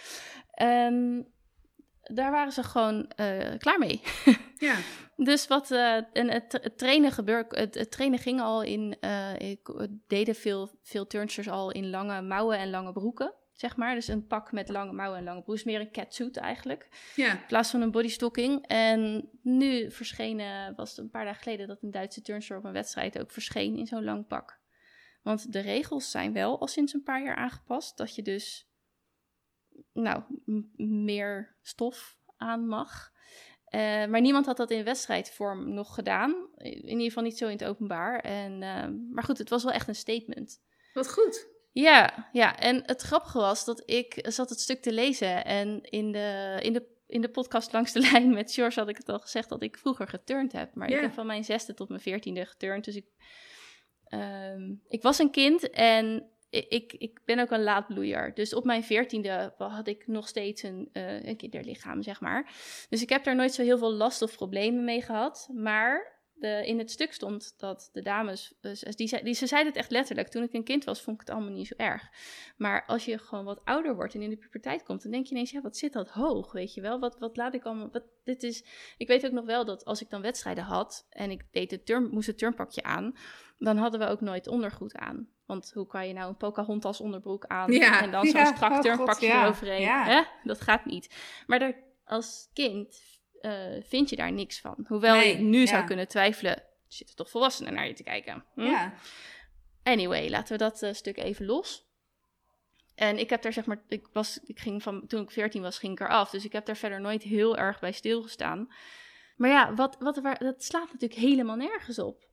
[0.50, 1.26] En
[2.02, 3.12] daar waren ze gewoon
[3.58, 4.02] klaar mee.
[4.56, 4.76] ja.
[5.16, 8.96] Dus wat en het, het, trainen gebeurde, het, het, trainen ging al in,
[9.38, 13.94] ik deden veel, veel turnsters al in lange mouwen en lange broeken zeg maar.
[13.94, 15.64] Dus een pak met lange mouwen en lange broek.
[15.64, 16.88] meer een catsuit eigenlijk.
[17.16, 17.32] Ja.
[17.32, 18.66] In plaats van een bodystocking.
[18.66, 21.68] En nu verschenen, was het een paar dagen geleden...
[21.68, 24.58] dat een Duitse turnster op een wedstrijd ook verscheen in zo'n lang pak.
[25.22, 27.96] Want de regels zijn wel al sinds een paar jaar aangepast.
[27.96, 28.68] Dat je dus,
[29.92, 30.22] nou,
[30.76, 33.12] meer stof aan mag.
[33.64, 36.48] Eh, maar niemand had dat in wedstrijdvorm nog gedaan.
[36.56, 38.20] In ieder geval niet zo in het openbaar.
[38.20, 40.62] En, eh, maar goed, het was wel echt een statement.
[40.92, 41.58] Wat goed.
[41.72, 46.12] Ja, ja, en het grappige was dat ik zat het stuk te lezen en in
[46.12, 49.18] de, in de, in de podcast Langs de Lijn met George had ik het al
[49.18, 50.74] gezegd dat ik vroeger geturnd heb.
[50.74, 53.06] Maar ik heb van mijn zesde tot mijn veertiende geturnd, dus ik,
[54.04, 58.34] ehm, ik was een kind en ik, ik, ik ben ook een laadbloeier.
[58.34, 62.52] Dus op mijn veertiende had ik nog steeds een, eh, een kinderlichaam, zeg maar.
[62.88, 65.48] Dus ik heb daar nooit zo heel veel last of problemen mee gehad.
[65.52, 69.72] Maar de, in het stuk stond dat de dames, dus die, zei- die, ze zeiden
[69.72, 70.28] het echt letterlijk.
[70.28, 72.08] Toen ik een kind was, vond ik het allemaal niet zo erg.
[72.56, 75.34] Maar als je gewoon wat ouder wordt en in de puberteit komt, dan denk je
[75.34, 76.98] ineens, ja, wat zit dat hoog, weet je wel?
[76.98, 78.64] Wat, wat laat ik allemaal, wat, dit is...
[78.96, 81.86] Ik weet ook nog wel dat als ik dan wedstrijden had en ik deed het
[81.86, 83.12] turn, moest het turnpakje aan,
[83.58, 85.28] dan hadden we ook nooit ondergoed aan.
[85.46, 88.70] Want hoe kan je nou een Pocahontas onderbroek aan Ja, en dan zo'n ja, strak
[88.70, 89.88] oh turnpakje God, ja, eroverheen?
[89.88, 90.22] Hè?
[90.44, 91.14] Dat gaat niet.
[91.46, 91.74] Maar daar,
[92.04, 94.84] als kind eh, vind je daar niks van.
[94.88, 98.44] Hoewel Nee, je nu zou kunnen twijfelen, zitten toch volwassenen naar je te kijken?
[98.54, 98.60] Hm?
[98.60, 98.94] Ja.
[99.82, 101.88] Anyway, laten we dat eh, stuk even los.
[102.94, 105.78] En ik heb daar zeg maar, ik was, ik ging van, toen ik 14 was,
[105.78, 106.30] ging ik eraf.
[106.30, 108.72] Dus ik heb daar verder nooit heel erg bij stilgestaan.
[109.36, 112.28] Maar ja, wat, wat, waar, dat slaat natuurlijk helemaal nergens op.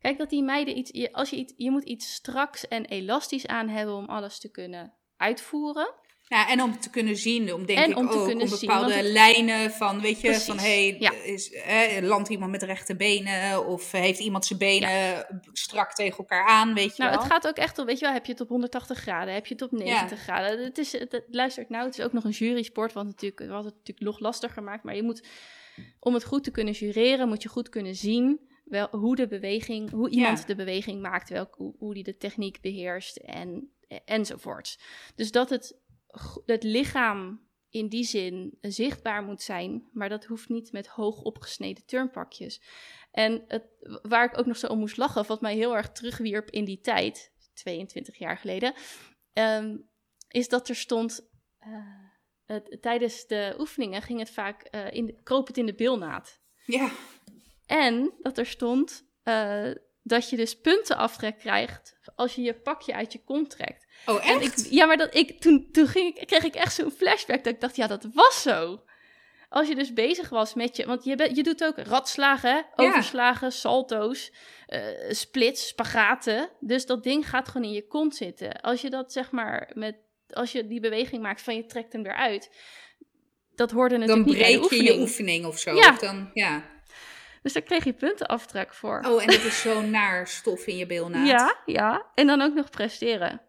[0.00, 3.46] Kijk, dat die meiden iets, je, als je iets, je moet iets straks en elastisch
[3.46, 5.94] aan hebben om alles te kunnen uitvoeren.
[6.28, 9.02] Ja, en om te kunnen zien, om denk En ik om te ook, om bepaalde
[9.02, 11.12] lijnen van, weet je, Precies, van hey, ja.
[11.12, 16.46] is, eh, landt iemand met rechte benen of heeft iemand zijn benen strak tegen elkaar
[16.46, 17.22] aan, weet je Nou, wel.
[17.22, 19.46] het gaat ook echt om, weet je wel, heb je het op 180 graden, heb
[19.46, 20.64] je het op 90 graden.
[20.64, 23.74] Het is, het, luistert nou, het is ook nog een jurysport, want natuurlijk, wat het
[23.74, 24.84] natuurlijk nog lastiger maakt.
[24.84, 25.26] Maar je moet,
[26.00, 29.90] om het goed te kunnen jureren, moet je goed kunnen zien wel, hoe de beweging,
[29.90, 33.70] hoe iemand de beweging maakt, welk, hoe, hoe die de techniek beheerst en,
[34.04, 34.78] enzovoort.
[35.14, 35.76] Dus dat het,
[36.46, 41.86] het lichaam in die zin zichtbaar moet zijn, maar dat hoeft niet met hoog opgesneden
[41.86, 42.62] turnpakjes.
[43.10, 43.64] En het,
[44.02, 46.80] waar ik ook nog zo om moest lachen, wat mij heel erg terugwierp in die
[46.80, 48.74] tijd, 22 jaar geleden,
[49.32, 49.76] ehm,
[50.28, 51.70] is dat er stond, eh,
[52.44, 56.40] het, tijdens de oefeningen ging het vaak, eh, in de, kroop het in de bilnaad.
[56.64, 56.90] Ja,
[57.66, 59.70] En dat er stond eh,
[60.08, 63.86] dat je dus puntenaftrek krijgt als je je pakje uit je kont trekt.
[64.06, 66.90] oh En ik, ja, maar dat ik, toen, toen ging ik, kreeg ik echt zo'n
[66.90, 68.82] flashback dat ik dacht, ja, dat was zo.
[69.48, 72.84] Als je dus bezig was met je, want je, je doet ook ratslagen, hè?
[72.84, 74.32] overslagen, salto's,
[74.66, 76.50] eh, splits, spagaten.
[76.60, 78.60] Dus dat ding gaat gewoon in je kont zitten.
[78.60, 79.96] Als je dat zeg maar met,
[80.30, 82.50] als je die beweging maakt van je trekt hem eruit,
[83.54, 84.88] dat hoorde dan natuurlijk niet de breek je oefening.
[84.88, 85.74] je oefening of zo.
[85.74, 85.90] Ja.
[85.90, 86.77] Of dan, ja.
[87.42, 89.04] Dus daar kreeg je puntenaftrek voor.
[89.06, 91.26] Oh, en dat is zo naar stof in je bilnaad.
[91.26, 92.10] Ja, ja.
[92.14, 93.40] En dan ook nog presteren.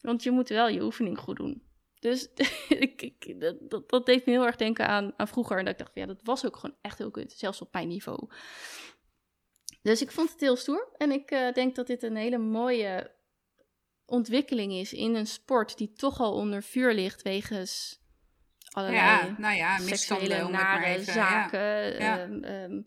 [0.00, 1.62] Want je moet wel je oefening goed doen.
[1.98, 2.28] Dus
[2.68, 5.58] ik, dat, dat deed me heel erg denken aan, aan vroeger.
[5.58, 7.32] En dat ik dacht, ja, dat was ook gewoon echt heel kut.
[7.32, 8.28] Zelfs op mijn niveau.
[9.82, 10.88] Dus ik vond het heel stoer.
[10.96, 13.14] En ik eh, denk dat dit een hele mooie
[14.06, 18.00] ontwikkeling is in een sport die toch al onder vuur ligt wegens
[18.76, 21.60] allerlei Ja, nou ja, seksuele nare zaken,
[21.98, 22.18] Ja.
[22.22, 22.80] ehm, ehm,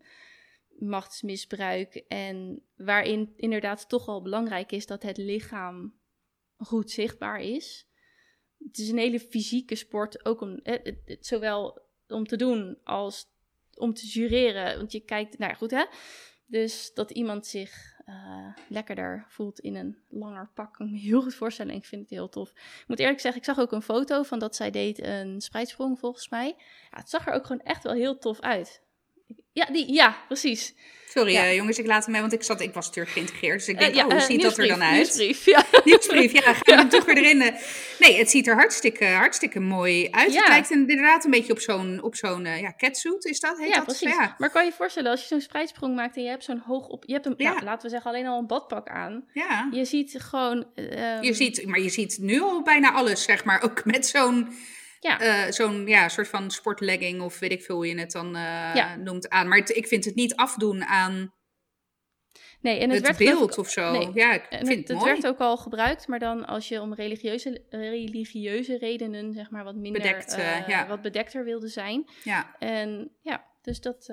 [0.79, 1.95] machtsmisbruik.
[2.07, 5.93] En waarin inderdaad toch al belangrijk is dat het lichaam
[6.57, 7.87] goed zichtbaar is.
[8.67, 12.77] Het is een hele fysieke sport, ook om, eh, het- het- zowel om te doen
[12.83, 13.25] als
[13.73, 14.77] om te jureren.
[14.77, 15.85] Want je kijkt, nou ja, goed hè.
[16.45, 21.21] Dus dat iemand zich eh, lekkerder voelt in een langer pak, kan ik me heel
[21.21, 21.71] goed voorstellen.
[21.71, 22.49] En ik vind het heel tof.
[22.49, 25.99] Ik moet eerlijk zeggen, ik zag ook een foto van dat zij deed een spreidsprong
[25.99, 26.55] volgens mij.
[26.91, 28.81] Ja, het zag er ook gewoon echt wel heel tof uit.
[29.53, 30.75] Ja, die, ja precies.
[31.13, 31.43] Sorry Ja.
[31.43, 33.57] eh, jongens, ik laat hem mee, want ik, zat, ik was terug geïntegreerd.
[33.59, 34.95] Dus ik denk, Eh, ja, oh, hoe eh, ziet dat er dan uit?
[34.95, 35.63] Nieuwsbrief, ja.
[35.85, 37.37] Nieuwsbrief, ja, we hem toch weer erin.
[37.99, 40.33] Nee, het ziet er hartstikke, hartstikke mooi uit.
[40.33, 40.39] Ja.
[40.39, 43.57] Het lijkt inderdaad een beetje op zo'n, op zo'n ja, catsuit, is dat?
[43.57, 43.83] Heet ja, dat?
[43.85, 44.09] precies.
[44.09, 44.35] Ja.
[44.37, 46.87] Maar kan je je voorstellen, als je zo'n spreidsprong maakt en je hebt zo'n hoog
[46.87, 47.03] op...
[47.07, 47.51] Je hebt een, Ja.
[47.51, 49.25] nou, laten we zeggen, alleen al een badpak aan.
[49.33, 49.67] ja.
[49.71, 50.65] Je ziet gewoon...
[50.75, 53.63] ehm, Je ziet, maar je ziet nu al bijna alles, zeg maar.
[53.63, 54.47] Ook met zo'n,
[54.99, 58.35] Ja, eh, zo'n ja, soort van sportlegging of weet ik veel hoe je het dan
[58.35, 58.95] eh, Ja.
[58.95, 59.47] noemt aan.
[59.47, 61.33] Maar het- ik vind het niet afdoen aan
[62.61, 63.91] nee, en het, het, werd beeld of zo.
[63.91, 64.11] nee.
[64.13, 65.11] Ja, ik vind het, het, het mooi.
[65.11, 69.75] werd ook al gebruikt, maar dan als je om religieuze, religieuze redenen, zeg maar, wat
[69.75, 70.01] minder...
[70.01, 70.87] Bedekt, eh, ja.
[70.87, 72.09] Wat bedekter wilde zijn.
[72.23, 72.55] Ja.
[72.59, 74.05] En ja, dus dat,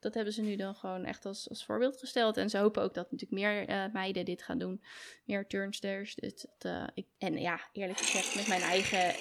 [0.00, 2.36] dat hebben ze nu dan gewoon echt als, als voorbeeld gesteld.
[2.36, 4.82] En ze hopen ook dat natuurlijk meer meiden dit gaan doen.
[5.24, 6.14] Meer turnsters.
[6.14, 9.14] Dus dat, ik, en ja, eerlijk gezegd, met mijn eigen...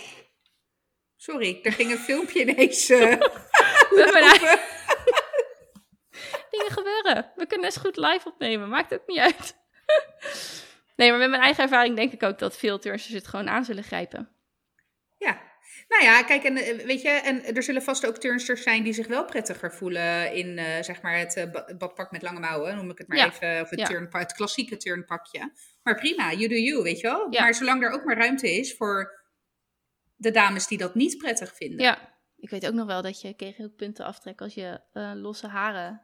[1.21, 2.89] Sorry, er ging een filmpje ineens.
[2.89, 4.59] eigen
[6.51, 7.31] dingen gebeuren.
[7.35, 8.69] We kunnen eens goed live opnemen.
[8.69, 9.55] Maakt ook niet uit.
[10.95, 13.65] nee, maar met mijn eigen ervaring denk ik ook dat veel turnsters het gewoon aan
[13.65, 14.29] zullen grijpen.
[15.17, 15.41] Ja.
[15.87, 18.93] Nou ja, kijk, en eh, weet je, en er zullen vast ook turnsters zijn die
[18.93, 22.89] zich wel prettiger voelen in, eh, zeg maar, het ba- badpak met lange mouwen, noem
[22.89, 23.85] ik het maar Ja, even, of het, ja.
[23.85, 25.51] turnpa- het klassieke turnpakje.
[25.83, 27.27] Maar prima, you do you, weet je wel.
[27.29, 27.41] Ja.
[27.41, 29.19] Maar zolang er ook maar ruimte is voor
[30.21, 31.79] de dames die dat niet prettig vinden.
[31.79, 35.11] Ja, ik weet ook nog wel dat je kreeg ook punten aftrekken als je eh,
[35.15, 36.01] losse haren,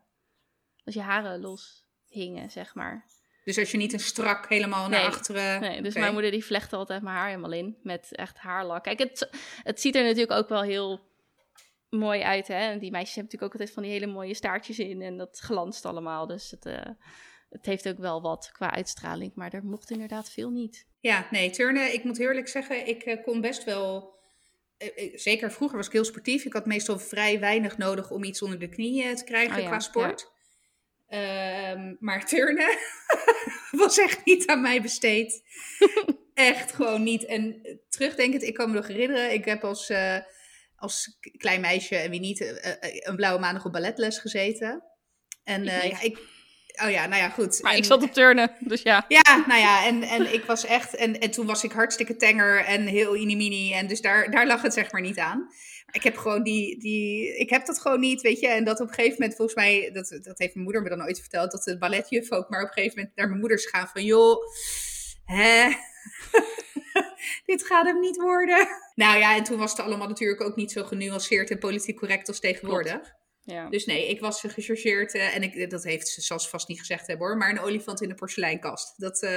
[0.83, 3.05] als je haren los hingen, zeg maar.
[3.43, 5.61] Dus als je niet een strak helemaal naar achteren...
[5.61, 8.83] Nee, dus mijn moeder die vlecht altijd mijn haar helemaal in met echt haarlak.
[8.83, 9.29] Kijk, het,
[9.63, 10.99] het ziet er natuurlijk ook wel heel
[11.89, 12.53] mooi uit, hè.
[12.53, 15.39] En die meisjes hebben natuurlijk ook altijd van die hele mooie staartjes in en dat
[15.39, 16.27] glanst allemaal.
[16.27, 16.91] Dus het, eh,
[17.49, 20.85] het heeft ook wel wat qua uitstraling, maar er mocht inderdaad veel niet.
[20.99, 24.15] Ja, nee, turnen, ik moet eerlijk zeggen, ik eh, kon best wel...
[24.77, 26.45] eh, eh, Zeker vroeger was ik heel sportief.
[26.45, 29.67] Ik had meestal vrij weinig nodig om iets onder de knieën te krijgen Oh ja,
[29.67, 30.31] qua sport.
[31.07, 32.77] Ehm, maar turnen
[33.71, 35.43] was echt niet aan mij besteed.
[36.33, 37.25] echt gewoon niet.
[37.25, 39.91] En terugdenkend, ik kan me nog herinneren, ik heb als,
[40.75, 42.41] als klein meisje en wie niet
[43.07, 44.83] een blauwe maandag op balletles gezeten.
[45.43, 46.19] En Ik ja, ik,
[46.83, 47.61] oh ja, nou ja, goed.
[47.61, 49.05] Maar En- ik zat op turnen, dus ja.
[49.07, 50.95] ja, nou ja, en, en ik was echt.
[50.95, 53.73] En, en toen was ik hartstikke tenger en heel inimini.
[53.73, 55.49] En dus daar, daar lag het zeg maar niet aan.
[55.91, 57.37] Ik heb gewoon die, die.
[57.37, 58.47] Ik heb dat gewoon niet, weet je.
[58.47, 59.89] En dat op een gegeven moment, volgens mij.
[59.93, 61.51] Dat, dat heeft mijn moeder me dan ooit verteld.
[61.51, 64.03] Dat de balletjuf ook maar op een gegeven moment naar mijn moeder gaan van.
[64.03, 64.37] joh,
[65.25, 65.69] hè.
[67.45, 68.67] Dit gaat hem niet worden.
[68.95, 72.27] Nou ja, en toen was het allemaal natuurlijk ook niet zo genuanceerd en politiek correct
[72.27, 73.15] als tegenwoordig.
[73.47, 73.69] Ja.
[73.69, 75.13] Dus nee, ik was gechargeerd.
[75.13, 77.37] eh, en ik, dat heeft ze zelfs vast niet gezegd hebben hoor.
[77.37, 78.93] Maar een olifant in een porseleinkast.
[78.99, 79.31] Dat, eh,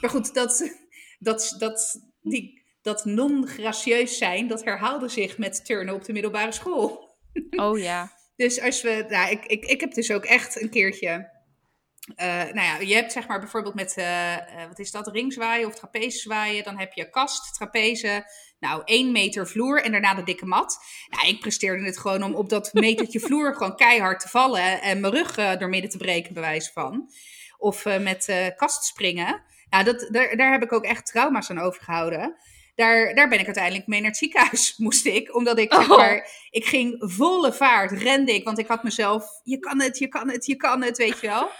[0.00, 0.70] maar goed, dat,
[1.18, 7.16] dat, dat, die, dat non-gracieus zijn, dat herhaalde zich met turnen op de middelbare school.
[7.50, 8.12] Oh ja.
[8.36, 11.30] Dus als we, nou, ik, ik, ik heb dus ook echt een keertje.
[12.16, 13.94] eh, nou ja, je hebt zeg maar bijvoorbeeld met,
[14.68, 16.64] wat is dat, ringzwaaien of trapezezwaaien.
[16.64, 18.24] Dan heb je kast, trapeze,
[18.60, 20.78] nou één meter vloer en daarna de dikke mat.
[21.08, 25.00] Nou, ik presteerde het gewoon om op dat metertje vloer gewoon keihard te vallen en
[25.00, 27.10] mijn rug eh, door midden te breken, bij wijze van.
[27.58, 29.42] Of eh, met eh kast springen.
[29.70, 32.36] Nou, dat, daar, daar heb ik ook echt trauma's aan overgehouden.
[32.74, 35.34] Daar, daar ben ik uiteindelijk mee naar het ziekenhuis, moest ik.
[35.34, 35.96] Omdat ik, zeg Oh.
[35.96, 38.44] maar, ik ging volle vaart, rende ik.
[38.44, 41.26] Want ik had mezelf, je kan het, je kan het, je kan het, weet je
[41.26, 41.50] wel.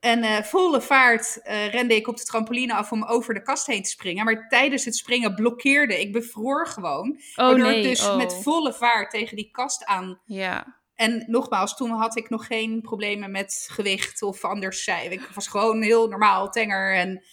[0.00, 3.66] En eh, volle vaart eh, rende ik op de trampoline af om over de kast
[3.66, 4.24] heen te springen.
[4.24, 7.20] Maar tijdens het springen blokkeerde ik, bevroor gewoon.
[7.36, 7.78] Oh waardoor nee.
[7.78, 8.16] ik dus oh.
[8.16, 10.80] met volle vaart tegen die kast aan Ja.
[10.94, 14.86] en nogmaals, toen had ik nog geen problemen met gewicht of anders.
[14.86, 16.94] Ik was gewoon heel normaal, tenger.
[16.94, 17.24] En,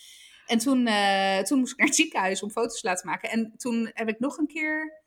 [0.45, 3.29] en toen, eh, toen moest ik naar het ziekenhuis om foto's te laten maken.
[3.29, 5.03] En toen heb ik nog een keer.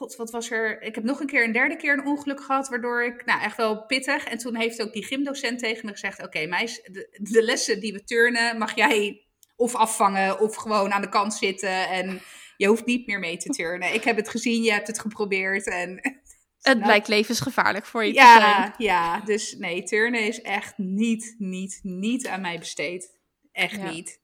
[0.00, 0.82] God, wat was er?
[0.82, 2.68] Ik heb nog een keer, een derde keer een ongeluk gehad.
[2.68, 4.24] Waardoor ik, nou echt wel pittig.
[4.24, 7.92] En toen heeft ook die gymdocent tegen me gezegd: Oké, meis, de, de lessen die
[7.92, 9.24] we turnen, mag jij
[9.56, 11.88] of afvangen of gewoon aan de kant zitten.
[11.88, 12.20] En
[12.56, 13.94] je hoeft niet meer mee te turnen.
[13.94, 15.66] Ik heb het gezien, je hebt het geprobeerd.
[15.66, 15.90] En
[16.60, 18.38] Het Nou, blijkt levensgevaarlijk voor je te zijn.
[18.40, 23.18] ja, ja, dus nee, turnen is echt niet, niet, niet aan mij besteed.
[23.52, 23.90] Echt Ja.
[23.90, 24.20] niet.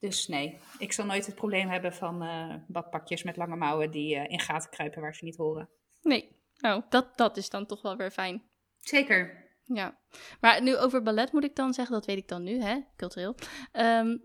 [0.00, 4.16] Dus nee, ik zal nooit het probleem hebben van eh, badpakjes met lange mouwen die
[4.16, 5.68] eh, in gaten kruipen waar ze niet horen.
[6.00, 6.40] Nee.
[6.56, 8.42] Nou, dat, dat is dan toch wel weer fijn.
[8.78, 9.40] Zeker.
[9.64, 9.98] Ja,
[10.40, 13.34] maar nu over ballet moet ik dan zeggen, dat weet ik dan nu, hè, cultureel.
[13.72, 14.16] Ehm,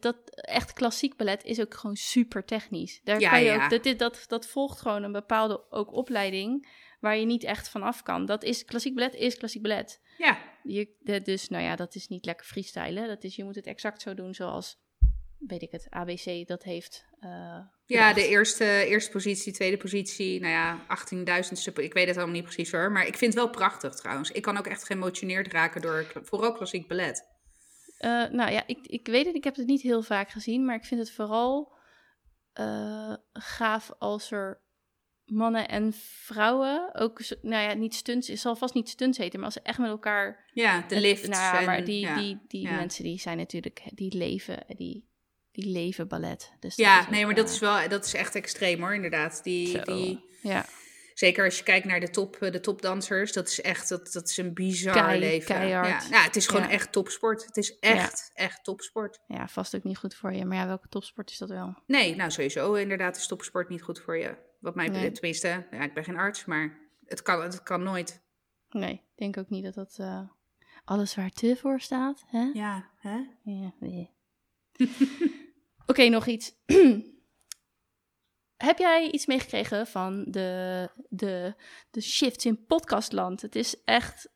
[0.00, 3.00] dat echt klassiek ballet is ook gewoon super technisch.
[3.04, 3.64] Daar Ja, kan je ja.
[3.64, 6.68] ook, dat, dit- dat, dat volgt gewoon een bepaalde ook opleiding
[7.00, 8.26] waar je niet echt van af kan.
[8.26, 10.00] Dat is, klassiek ballet is klassiek ballet.
[10.18, 13.08] Ja, Je, dus nou ja, dat is niet lekker freestylen.
[13.08, 14.78] Dat is, je moet het exact zo doen zoals,
[15.38, 17.04] weet ik het, ABC dat heeft.
[17.20, 21.72] eh, ja de eerste, eerste positie, tweede positie, nou ja, 18.000ste.
[21.72, 24.30] Ik weet het allemaal niet precies hoor, maar ik vind het wel prachtig trouwens.
[24.30, 27.34] Ik kan ook echt geëmotioneerd raken door vooral klassiek ballet.
[27.96, 30.76] Eh, nou ja, ik, ik weet het, ik heb het niet heel vaak gezien, maar
[30.76, 31.74] ik vind het vooral
[32.52, 34.64] eh, gaaf als er
[35.24, 35.92] mannen en
[36.24, 39.62] vrouwen ook, nou ja, niet stunts, het zal vast niet stunts heten, maar als ze
[39.62, 40.50] echt met elkaar.
[40.52, 41.28] Ja, de lift.
[41.28, 42.16] Nou ja, maar die, ja.
[42.16, 42.74] die, die ja.
[42.74, 45.08] mensen die zijn natuurlijk, die leven, die,
[45.56, 46.52] die leven ballet.
[46.60, 49.40] Dus Ja, nee, maar dat eh, is wel, dat is echt extreem hoor, inderdaad.
[49.44, 49.82] Die, zo.
[49.82, 50.66] die, Ja,
[51.14, 54.28] Zeker als je kijkt naar de, top, eh, de topdansers, dat is echt dat, dat
[54.28, 55.46] is een bizar Kei- leven.
[55.54, 56.02] keihard.
[56.02, 56.70] Ja, nou, het is gewoon Ja.
[56.70, 57.44] echt topsport.
[57.46, 59.18] Het is echt, echt topsport.
[59.26, 61.74] ja, vast ook niet goed voor je, maar ja, welke topsport is dat wel?
[61.86, 64.36] Nee, nou sowieso inderdaad is topsport niet goed voor je.
[64.60, 64.92] Wat mij Nee.
[64.94, 68.22] betreft, tenminste, ja, ik ben geen arts, maar het kan, het kan nooit.
[68.70, 70.20] Nee, ik denk ook niet dat dat eh,
[70.84, 72.50] alles waar te voor staat, hè?
[72.52, 73.16] Ja, hè?
[73.42, 74.10] Ja, nee.
[75.86, 76.52] Oké, nog iets.
[78.56, 81.54] Heb jij iets meegekregen van de, de,
[81.90, 83.42] de shifts in podcastland?
[83.42, 84.28] Het is echt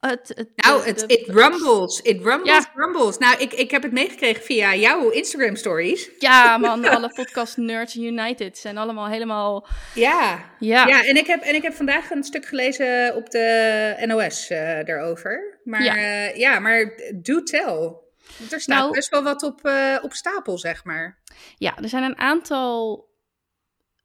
[0.00, 2.00] Het, het, Nou, het, de- it rumbles.
[2.00, 2.70] It rumbles, Ja.
[2.74, 3.18] rumbles.
[3.18, 6.10] Nou, ik, ik heb het meegekregen via jouw Instagram stories.
[6.18, 9.66] Ja, man, alle podcast nerds United zijn allemaal helemaal...
[9.94, 10.50] Ja.
[10.58, 14.48] Ja, Ja, en ik, heb, en ik heb vandaag een stuk gelezen op de NOS
[14.50, 15.60] eh, daarover.
[15.64, 15.94] Maar Ja.
[15.96, 18.00] ja, ja maar do tell.
[18.38, 21.22] Want er staat Nou- best wel wat op, eh, op stapel, zeg maar.
[21.56, 23.10] Ja, er zijn een aantal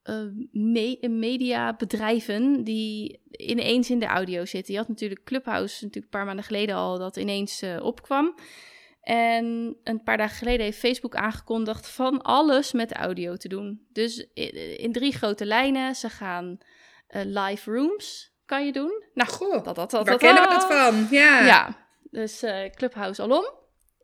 [0.03, 0.15] eh,
[0.51, 4.73] me- mediabedrijven die ineens in de audio zitten.
[4.73, 8.35] Je had natuurlijk Clubhouse natuurlijk een paar maanden geleden al dat ineens eh, opkwam.
[9.01, 13.87] En een paar dagen geleden heeft Facebook aangekondigd van alles met audio te doen.
[13.91, 15.95] Dus in, in drie grote lijnen.
[15.95, 16.57] Ze gaan
[17.07, 19.03] live rooms, kan je doen.
[19.13, 20.67] Nou, Goh, dat, dat, dat, dat, kennen we dat.
[20.67, 21.07] het van?
[21.11, 21.45] Ja.
[21.45, 22.43] Ja, dus
[22.75, 23.45] Clubhouse alom.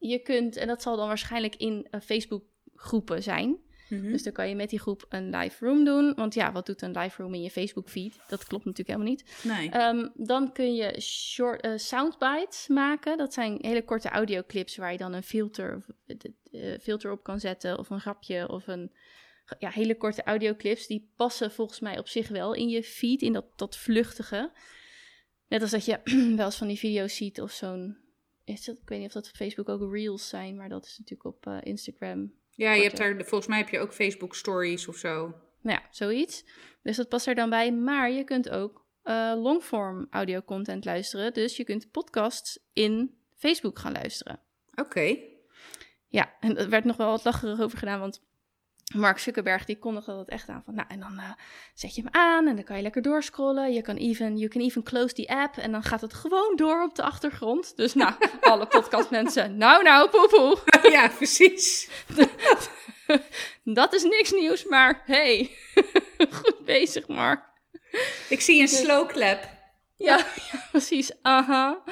[0.09, 2.43] Je kunt, en dat zal dan waarschijnlijk in eh, Facebook
[2.75, 3.57] groepen zijn.
[3.89, 4.11] Mhm.
[4.11, 6.13] Dus dan kan je met die groep een live room doen.
[6.15, 8.19] Want ja, wat doet een live room in je Facebook feed?
[8.27, 9.41] Dat klopt natuurlijk helemaal niet.
[9.43, 9.69] Nee.
[9.69, 13.17] Ehm, dan kun je short, eh, soundbites maken.
[13.17, 15.87] Dat zijn hele korte audioclips waar je dan een filter, of,
[16.51, 17.79] eh, filter op kan zetten.
[17.79, 18.91] Of een grapje of een
[19.59, 20.87] ja, hele korte audioclips.
[20.87, 24.51] Die passen volgens mij op zich wel in je feed, in dat, dat vluchtige.
[25.47, 25.99] Net als dat je
[26.35, 28.01] wel eens van die video's ziet of zo'n...
[28.43, 30.97] Is dat, ik weet niet of dat op Facebook ook reels zijn, maar dat is
[30.97, 34.87] natuurlijk op eh, Instagram ja, je hebt daar, volgens mij heb je ook Facebook stories
[34.87, 35.33] of zo.
[35.61, 36.45] Nou ja, zoiets.
[36.81, 37.71] Dus dat past er dan bij.
[37.71, 41.33] Maar je kunt ook eh, longform audio content luisteren.
[41.33, 44.39] Dus je kunt podcasts in Facebook gaan luisteren.
[44.75, 45.17] Oké.
[46.07, 48.21] Ja, en er werd nog wel wat lacherig over gedaan, want
[48.95, 51.29] Mark Zuckerberg die kondigde dat echt aan van, nou en dan eh,
[51.73, 53.73] zet je hem aan en dan kan je lekker doorscrollen.
[53.73, 56.83] Je kan even, you can even close the app en dan gaat het gewoon door
[56.83, 57.75] op de achtergrond.
[57.75, 60.57] Dus nou, alle podcastmensen, nou nou, poepoe.
[60.95, 61.89] ja, precies.
[63.63, 65.51] Dat is niks nieuws, maar hey,
[66.29, 67.43] goed bezig Mark.
[68.29, 69.49] Ik zie een slow clap.
[69.95, 70.17] Ja,
[70.51, 71.11] ja precies.
[71.21, 71.83] Aha.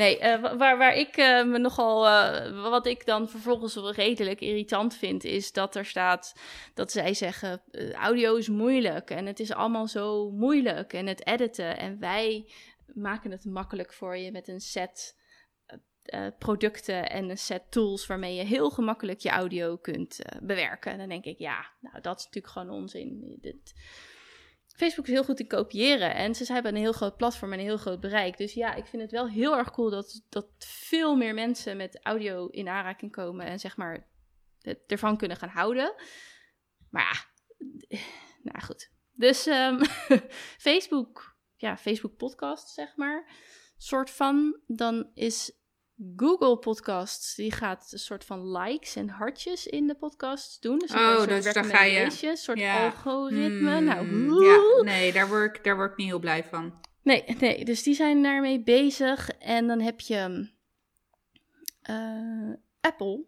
[0.00, 2.06] Nee, eh, wa- waar, waar ik eh, me nogal.
[2.06, 6.34] eh, wat ik dan vervolgens wel redelijk irritant vind, is dat er staat
[6.74, 11.78] dat zij zeggen: audio is moeilijk en het is allemaal zo moeilijk en het editen.
[11.78, 12.52] En wij
[12.94, 15.18] maken het makkelijk voor je met een set.
[16.38, 20.92] producten en een set tools waarmee je heel gemakkelijk je audio kunt bewerken.
[20.92, 23.38] En dan denk ik, ja, nou dat is natuurlijk gewoon onzin.
[23.40, 23.72] Dit,
[24.80, 27.64] Facebook is heel goed in kopiëren en ze hebben een heel groot platform en een
[27.64, 28.36] heel groot bereik.
[28.36, 32.00] Dus ja, ik vind het wel heel erg cool dat, dat veel meer mensen met
[32.02, 34.08] audio in aanraking komen en zeg maar
[34.60, 35.94] het ervan kunnen gaan houden.
[36.90, 37.30] Maar
[37.88, 37.98] ja,
[38.42, 38.90] nou goed.
[39.12, 39.84] Dus ehm,
[40.68, 43.30] Facebook, ja, Facebook podcast zeg maar,
[43.76, 44.60] soort van.
[44.66, 45.59] Dan is
[46.16, 50.78] Google Podcasts, die gaat een soort van likes en hartjes in de podcasts doen.
[50.78, 53.76] Dus Oh, dus dan ga je- Een soort algoritme.
[53.76, 56.80] Hmm, nou, ja, nee, daar word, ik, daar word ik niet heel blij van.
[57.02, 59.28] Nee, nee, dus die zijn daarmee bezig.
[59.30, 60.50] En dan heb je
[61.82, 63.24] eh, Apple.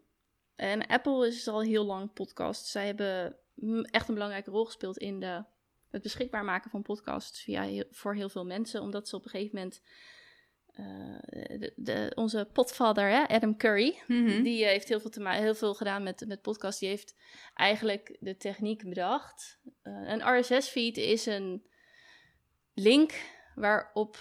[0.56, 2.66] En Apple is al heel lang podcast.
[2.66, 5.44] Zij hebben mm, echt een belangrijke rol gespeeld in de,
[5.90, 8.80] het beschikbaar maken van podcasts via voor heel veel mensen.
[8.80, 9.82] Omdat ze op een gegeven moment.
[10.72, 10.84] Eh,
[11.58, 14.42] de, de- onze potvader, hè, Adam Curry, Mhm.
[14.42, 16.80] die heeft heel veel, te heel veel gedaan met, met podcast.
[16.80, 17.16] Die heeft
[17.54, 19.58] eigenlijk de techniek bedacht.
[19.82, 21.66] Eh, een RSS-feed is een
[22.74, 23.12] link
[23.54, 24.16] waarop,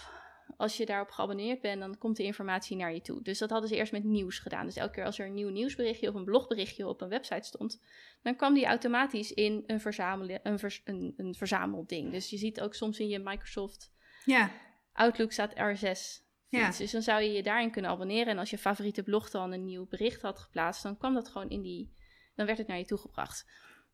[0.57, 3.21] als je daarop geabonneerd bent, dan komt de informatie naar je toe.
[3.21, 4.65] Dus dat hadden ze eerst met nieuws gedaan.
[4.65, 7.81] Dus elke keer als er een nieuw nieuwsberichtje of een blogberichtje op een website stond,
[8.21, 12.11] dan kwam die automatisch in een, verzamel, een, vers- een, een verzamelding.
[12.11, 13.91] Dus je ziet ook soms in je Microsoft
[14.25, 14.51] Ja,
[14.93, 16.23] Outlook staat RSS.
[16.51, 18.27] Dus dan zou je je daarin kunnen abonneren.
[18.27, 21.49] En als je favoriete blog dan een nieuw bericht had geplaatst, dan kwam dat gewoon
[21.49, 21.93] in die.
[22.35, 23.49] Dan werd het naar je toegebracht.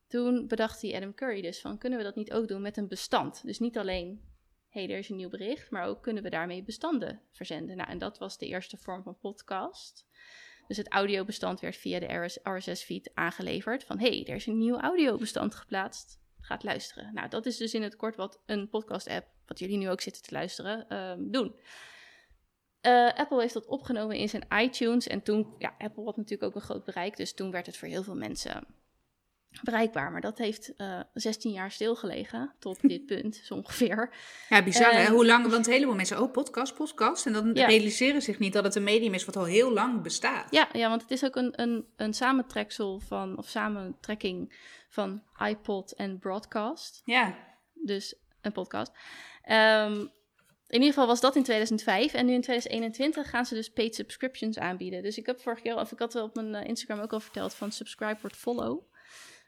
[0.08, 2.88] Toen bedacht die Adam Curry dus van kunnen we dat niet ook doen met een
[2.88, 3.45] bestand?
[3.45, 4.22] Dus niet alleen
[4.70, 7.78] hé, hey, er is een nieuw bericht, maar ook kunnen we daarmee bestanden verzenden.
[7.78, 10.05] Nou, en dat was de eerste vorm van podcast.
[10.68, 14.80] Dus het audiobestand werd via de RSS-feed aangeleverd van hé, hey, er is een nieuw
[14.80, 16.20] audiobestand geplaatst.
[16.39, 17.14] Gaat luisteren.
[17.14, 20.22] Nou, dat is dus in het kort wat een podcast-app, wat jullie nu ook zitten
[20.22, 21.55] te luisteren, ehm, doen.
[22.88, 25.07] Eh, Apple heeft dat opgenomen in zijn iTunes.
[25.07, 27.17] En toen, ja, Apple had natuurlijk ook een groot bereik.
[27.17, 28.63] Dus toen werd het voor heel veel mensen
[29.63, 30.11] bereikbaar.
[30.11, 32.53] Maar dat heeft eh 16 jaar stilgelegen.
[32.59, 34.13] Tot dit punt, zo ongeveer.
[34.49, 34.99] ja bizar hè?
[35.05, 37.25] En- Hoe lang, want een heleboel mensen, oh podcast, podcast.
[37.25, 37.67] En dan Ja.
[37.67, 40.51] realiseren zich niet dat het een medium is wat al heel lang bestaat.
[40.51, 44.53] Ja, ja, want het is ook een, een, een samentreksel van, of samentrekking
[44.89, 47.01] van iPod en broadcast.
[47.05, 47.35] Ja,
[47.73, 48.91] Dus een podcast.
[49.43, 50.05] Ehm,
[50.68, 52.13] in ieder geval was dat in 2005.
[52.13, 55.03] En nu in 2021 gaan ze dus paid subscriptions aanbieden.
[55.03, 57.53] Dus ik heb vorige keer, of ik had op mijn eh, Instagram ook al verteld
[57.53, 58.82] van subscribe wordt follow.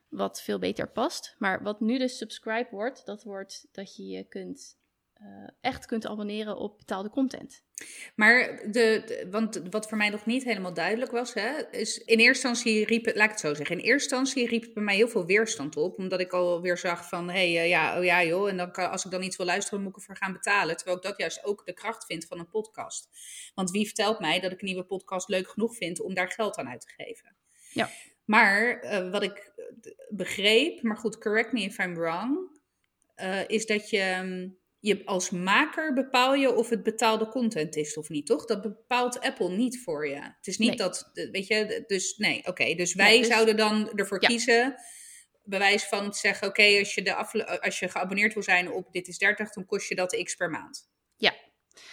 [0.09, 1.36] Wat veel beter past.
[1.38, 4.78] Maar wat nu dus subscribe wordt, dat wordt dat je je kunt
[5.61, 7.63] echt kunt abonneren op betaalde content.
[8.15, 12.20] Maar de, de- want wat voor mij nog niet helemaal duidelijk was, hè, is in
[12.20, 14.84] eerste instantie riep het, laat ik het zo zeggen, in eerste instantie riep het bij
[14.84, 18.03] mij heel veel weerstand op, omdat ik alweer zag van, hé, hey, eh, ja, oh
[18.03, 20.34] ja joh, en dan kan, als ik dan iets wil luisteren, moet ik ervoor gaan
[20.34, 23.09] betalen, terwijl ik dat juist ook de kracht vind van een podcast.
[23.53, 26.57] Want wie vertelt mij dat ik een nieuwe podcast leuk genoeg vind om daar geld
[26.57, 27.36] aan uit te geven?
[27.74, 27.89] Ja.
[28.26, 29.65] Maar eh, wat ik eh,
[30.09, 32.59] begreep, maar goed, correct me if I'm wrong,
[33.15, 37.97] eh, is dat je, mm, je als maker bepaal je of het betaalde content is
[37.97, 38.45] of niet, toch?
[38.45, 40.15] Dat bepaalt Apple niet voor je.
[40.21, 40.77] Het is niet Nee.
[40.77, 42.73] dat, weet je, dus nee, oké.
[42.75, 44.27] dus wij dus- zouden dan ervoor Ja.
[44.27, 44.75] kiezen,
[45.43, 48.91] bewijs van te zeggen, oké, als, je de afle- als je geabonneerd wil zijn op
[48.91, 50.89] Dit is 30, dan kost je dat x per maand.
[51.15, 51.34] Ja.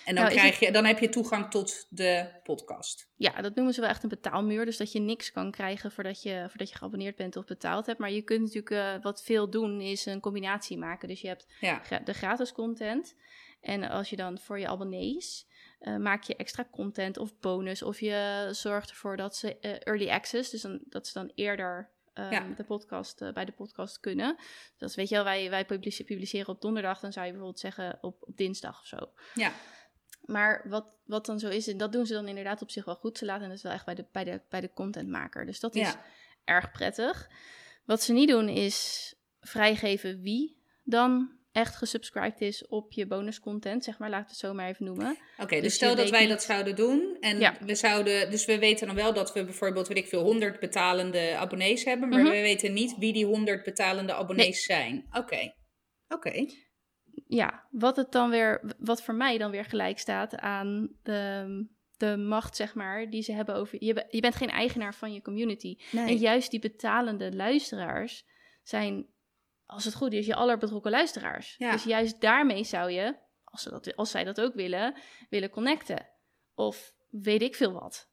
[0.05, 3.09] En dan, Nou, krijg je, dan heb je toegang tot de podcast.
[3.17, 4.65] Ja, dat noemen ze wel echt een betaalmuur.
[4.65, 7.99] Dus dat je niks kan krijgen voordat je, voordat je geabonneerd bent of betaald hebt.
[7.99, 11.09] Maar je kunt natuurlijk eh, wat veel doen, is een combinatie maken.
[11.09, 13.15] Dus je hebt Ja, gra- de gratis content.
[13.61, 15.47] En als je dan voor je abonnees
[15.79, 17.83] eh, maak je extra content of bonus.
[17.83, 21.91] Of je zorgt ervoor dat ze eh, early access, dus dan, dat ze dan eerder
[22.17, 22.55] ehm, Ja.
[22.57, 24.37] de podcast, eh, bij de podcast kunnen.
[24.79, 27.99] Dus weet je wel, wij, wij publice- publiceren op donderdag, dan zou je bijvoorbeeld zeggen
[28.01, 29.13] op, op dinsdag of zo.
[29.35, 29.53] ja,
[30.25, 32.95] Maar wat, wat dan zo is, en dat doen ze dan inderdaad op zich wel
[32.97, 33.19] goed.
[33.19, 35.47] Ze laten het wel echt bij de, bij de, bij de contentmaker.
[35.47, 36.03] Dus dat is ja.
[36.45, 37.31] erg prettig.
[37.85, 43.99] Wat ze niet doen is vrijgeven wie dan echt gesubscribed is op je bonuscontent, zeg
[43.99, 45.17] maar, laat het zo maar even noemen.
[45.39, 47.17] Oké, dus, Dus stel dat wij niet- dat zouden doen.
[47.21, 47.57] En Ja.
[47.61, 51.37] we zouden, dus we weten dan wel dat we bijvoorbeeld, weet ik veel, 100 betalende
[51.37, 52.09] abonnees hebben.
[52.09, 52.31] Maar Mhm.
[52.31, 55.07] we weten niet wie die 100 betalende abonnees zijn.
[55.13, 55.53] Oké.
[56.09, 56.47] Oké.
[57.27, 62.17] Ja, wat het dan weer, wat voor mij dan weer gelijk staat aan de, de
[62.17, 63.85] macht, zeg maar, die ze hebben over.
[63.85, 65.77] Je, je bent geen eigenaar van je community.
[65.93, 68.25] En juist die betalende luisteraars
[68.63, 69.07] zijn,
[69.67, 71.55] als het goed is, je allerbetrokken luisteraars.
[71.59, 71.73] Ja.
[71.73, 73.15] Dus juist daarmee zou je,
[73.45, 74.95] als, ze dat, als zij dat ook willen,
[75.31, 76.09] willen connecten.
[76.55, 78.09] Of weet ik veel wat.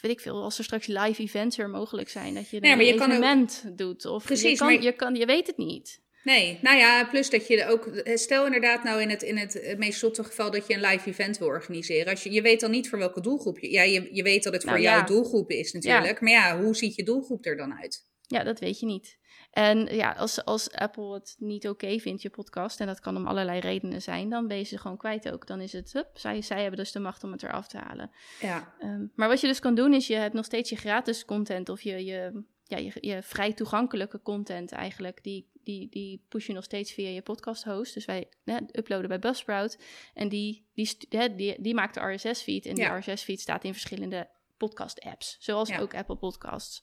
[0.00, 2.76] Weet ik veel, als er straks live events weer mogelijk zijn, dat je Nee, een
[2.76, 4.04] maar je kan ook- evenement doet.
[4.06, 6.02] Of Precies, je, kan, maar- je, kan, je weet het niet.
[6.22, 9.98] Nee, nou ja, plus dat je ook, stel inderdaad nou in het, in het meest
[9.98, 12.10] zotte geval dat je een live event wil organiseren.
[12.10, 14.52] Als je, je weet dan niet voor welke doelgroep je, ja, je, je weet dat
[14.52, 16.20] het voor Nou, jouw doelgroep is natuurlijk.
[16.20, 18.06] Maar ja, hoe ziet je doelgroep er dan uit?
[18.26, 19.18] Ja, dat weet je niet.
[19.54, 23.26] En ja, als, als Apple het niet oké vindt, je podcast, en dat kan om
[23.26, 25.46] allerlei redenen zijn, dan ben je ze gewoon kwijt ook.
[25.46, 28.10] Dan is het, hup, zij, zij hebben dus de macht om het eraf te halen.
[28.40, 31.24] Ja, Ehm, maar wat je dus kan doen, is je hebt nog steeds je gratis
[31.24, 35.22] content of je, je, ja, je, je vrij toegankelijke content eigenlijk.
[35.22, 37.94] Die, die, die push je nog steeds via je podcast host.
[37.94, 39.78] Dus wij hè, uploaden bij Buzzsprout.
[40.14, 42.66] En die, die, hè, die, die maakt de RSS-feed.
[42.66, 42.84] En die.
[42.84, 45.36] RSS-feed staat in verschillende podcast-apps.
[45.40, 45.78] Zoals Ja.
[45.78, 46.82] ook Apple Podcasts.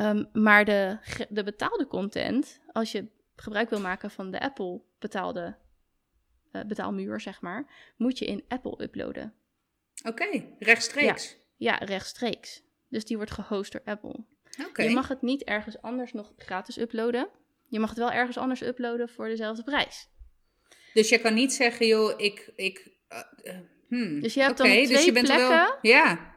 [0.00, 0.98] Ehm, maar de,
[1.28, 5.56] de betaalde content, als je gebruik wil maken van de Apple betaalde
[6.52, 9.34] eh, betaalmuur, zeg maar, moet je in Apple uploaden.
[10.08, 11.36] oké, rechtstreeks.
[11.56, 12.62] Ja, rechtstreeks.
[12.88, 14.24] Dus die wordt gehost door Apple.
[14.68, 14.82] Oké.
[14.82, 17.28] Je mag het niet ergens anders nog gratis uploaden.
[17.68, 20.08] Je mag het wel ergens anders uploaden voor dezelfde prijs.
[20.94, 22.52] Dus je kan niet zeggen, joh, ik.
[22.56, 26.34] ik eh, eh, hmm, Dus je hebt dan dus je twee bent plekken- Wel, ja,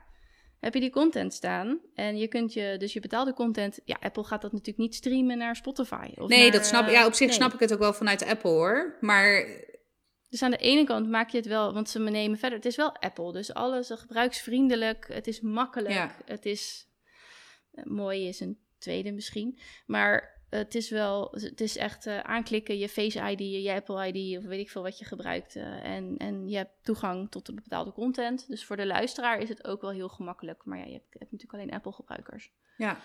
[0.64, 4.24] Heb je die content staan en je kunt je, dus je betaalde content, ja, Apple
[4.24, 6.12] gaat dat natuurlijk niet streamen naar Spotify.
[6.16, 7.36] Of nee, naar, dat snap Ja, op zich nee.
[7.36, 8.98] snap ik het ook wel vanuit Apple hoor.
[9.02, 9.46] Maar
[10.30, 12.58] Dus aan de ene kant maak je het wel, want ze nemen verder.
[12.58, 15.08] Het is wel Apple, dus alles is gebruiksvriendelijk.
[15.08, 15.94] Het is makkelijk.
[15.94, 16.16] Ja.
[16.26, 16.88] Het is
[17.72, 22.78] eh, mooi is een tweede misschien, maar het is wel, het is echt eh, aanklikken
[22.78, 26.18] je Face ID, je Apple ID of weet ik veel wat je gebruikt eh, en
[26.18, 28.48] en je hebt toegang tot de betaalde content.
[28.48, 30.66] Dus voor de luisteraar is het ook wel heel gemakkelijk.
[30.66, 32.52] Maar ja, je hebt, je hebt natuurlijk alleen Apple gebruikers.
[32.78, 32.98] ja,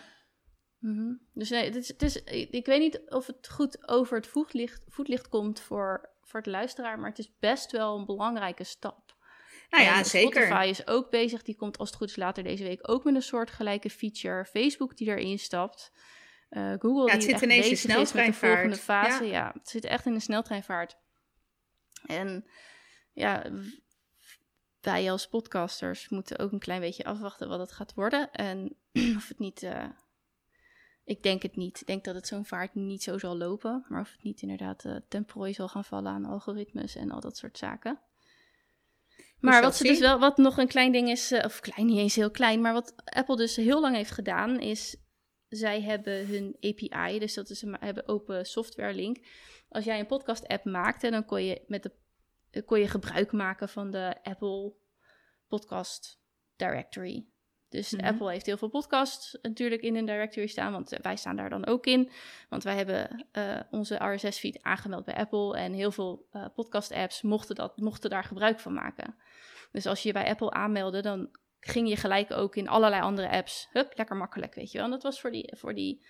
[0.79, 1.13] Mhm.
[1.33, 4.85] Dus nee, het is, het is, ik weet niet of het goed over het voetlicht,
[4.89, 9.17] voetlicht komt voor, voor het luisteraar, maar het is best wel een belangrijke stap.
[9.71, 10.43] nou ja, zeker.
[10.43, 13.15] Spotify is ook bezig, die komt als het goed is later deze week ook met
[13.15, 14.45] een soortgelijke feature.
[14.45, 15.93] Facebook die erin stapt.
[16.49, 18.53] Eh, Google Ja, het die zit ineens in de sneltreinvaart.
[18.53, 19.25] volgende fase.
[19.25, 19.31] Ja.
[19.31, 19.51] Ja.
[19.55, 20.97] het zit echt in de sneltreinvaart.
[22.07, 22.47] En
[23.13, 23.45] ja,
[24.81, 28.33] wij als podcasters moeten ook een klein beetje afwachten wat het gaat worden.
[28.33, 28.77] En
[29.17, 29.63] of het niet...
[29.63, 29.85] eh,
[31.05, 31.81] ik denk het niet.
[31.81, 33.85] Ik denk dat het zo'n vaart niet zo zal lopen.
[33.89, 37.21] Maar of het niet inderdaad eh ten prooi zal gaan vallen aan algoritmes en al
[37.21, 38.01] dat soort zaken.
[39.41, 42.15] Maar wat ze dus wel, wat nog een klein ding is, of klein niet eens
[42.15, 44.97] heel klein, maar wat Apple dus heel lang heeft gedaan, is
[45.49, 49.27] zij hebben hun API, dus dat is een hebben open software link.
[49.69, 51.93] Als jij een podcast app maakte, dan kon je met de
[52.51, 54.73] eh, kon je gebruik maken van de Apple
[55.49, 56.21] Podcast
[56.57, 57.27] Directory.
[57.69, 58.05] Dus Mhm.
[58.05, 61.51] Apple heeft heel veel podcasts natuurlijk in een directory staan, want eh, wij staan daar
[61.51, 62.11] dan ook in.
[62.49, 67.77] Want wij hebben eh, onze RSS-feed aangemeld bij Apple en heel veel podcast-apps mochten, dat,
[67.77, 69.15] mochten daar gebruik van maken.
[69.73, 71.31] Dus als je je bij Apple aanmeldde, dan
[71.61, 73.69] ging je gelijk ook in allerlei andere apps.
[73.73, 74.87] Hup, lekker makkelijk, weet je wel.
[74.87, 76.07] En dat was voor die, voor die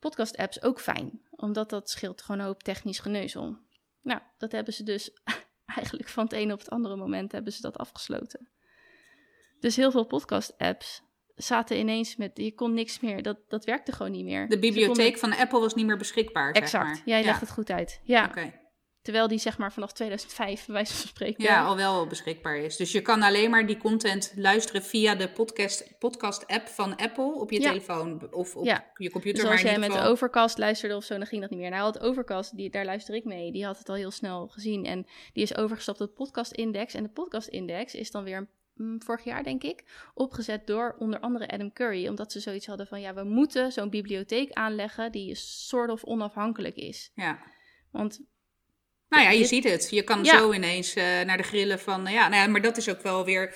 [0.00, 3.58] podcast-apps ook fijn, omdat dat scheelt gewoon een hoop technisch geneuzel.
[4.02, 5.10] Nou, dat hebben ze dus
[5.76, 8.48] eigenlijk van het ene op het andere moment hebben ze dat afgesloten.
[9.60, 11.02] Dus heel veel podcast-apps
[11.34, 14.48] zaten ineens met, je kon niks meer, dat, dat werkte gewoon niet meer.
[14.48, 17.02] De bibliotheek konden- van Apple was niet meer beschikbaar, zeg exact, maar.
[17.04, 17.26] jij ja.
[17.26, 18.00] legt het goed uit.
[18.04, 18.59] Ja, Oké.
[19.10, 21.44] Terwijl die zeg maar vanaf 2005, bij wijze van spreken.
[21.44, 22.76] Ja, al wel beschikbaar is.
[22.76, 27.32] Dus je kan alleen maar die content luisteren via de podcast, podcast app van Apple
[27.34, 27.68] op je Ja.
[27.68, 28.90] telefoon of op Ja.
[28.96, 29.42] je computer.
[29.42, 31.70] Dus als jij met geval- Overcast luisterde of zo, dan ging dat niet meer.
[31.70, 34.84] Nou, het Overcast, die, daar luister ik mee, die had het al heel snel gezien.
[34.84, 36.94] En die is overgestapt op de Podcast Index.
[36.94, 39.84] En de Podcast Index is dan weer, mm, vorig jaar denk ik,
[40.14, 42.08] opgezet door onder andere Adam Curry.
[42.08, 46.76] Omdat ze zoiets hadden van, ja, we moeten zo'n bibliotheek aanleggen die soort of onafhankelijk
[46.76, 47.10] is.
[47.14, 47.38] Ja.
[47.90, 48.20] Want
[49.10, 49.90] Nou ja, je ziet het.
[49.90, 50.38] Je kan Ja.
[50.38, 52.06] zo ineens eh, naar de grillen van.
[52.06, 53.54] eh, ja, nou ja, maar dat is ook wel weer.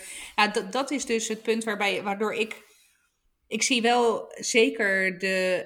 [0.52, 2.62] Dat, dat is dus het punt waarbij, waardoor ik.
[3.48, 5.62] Ik zie wel zeker de.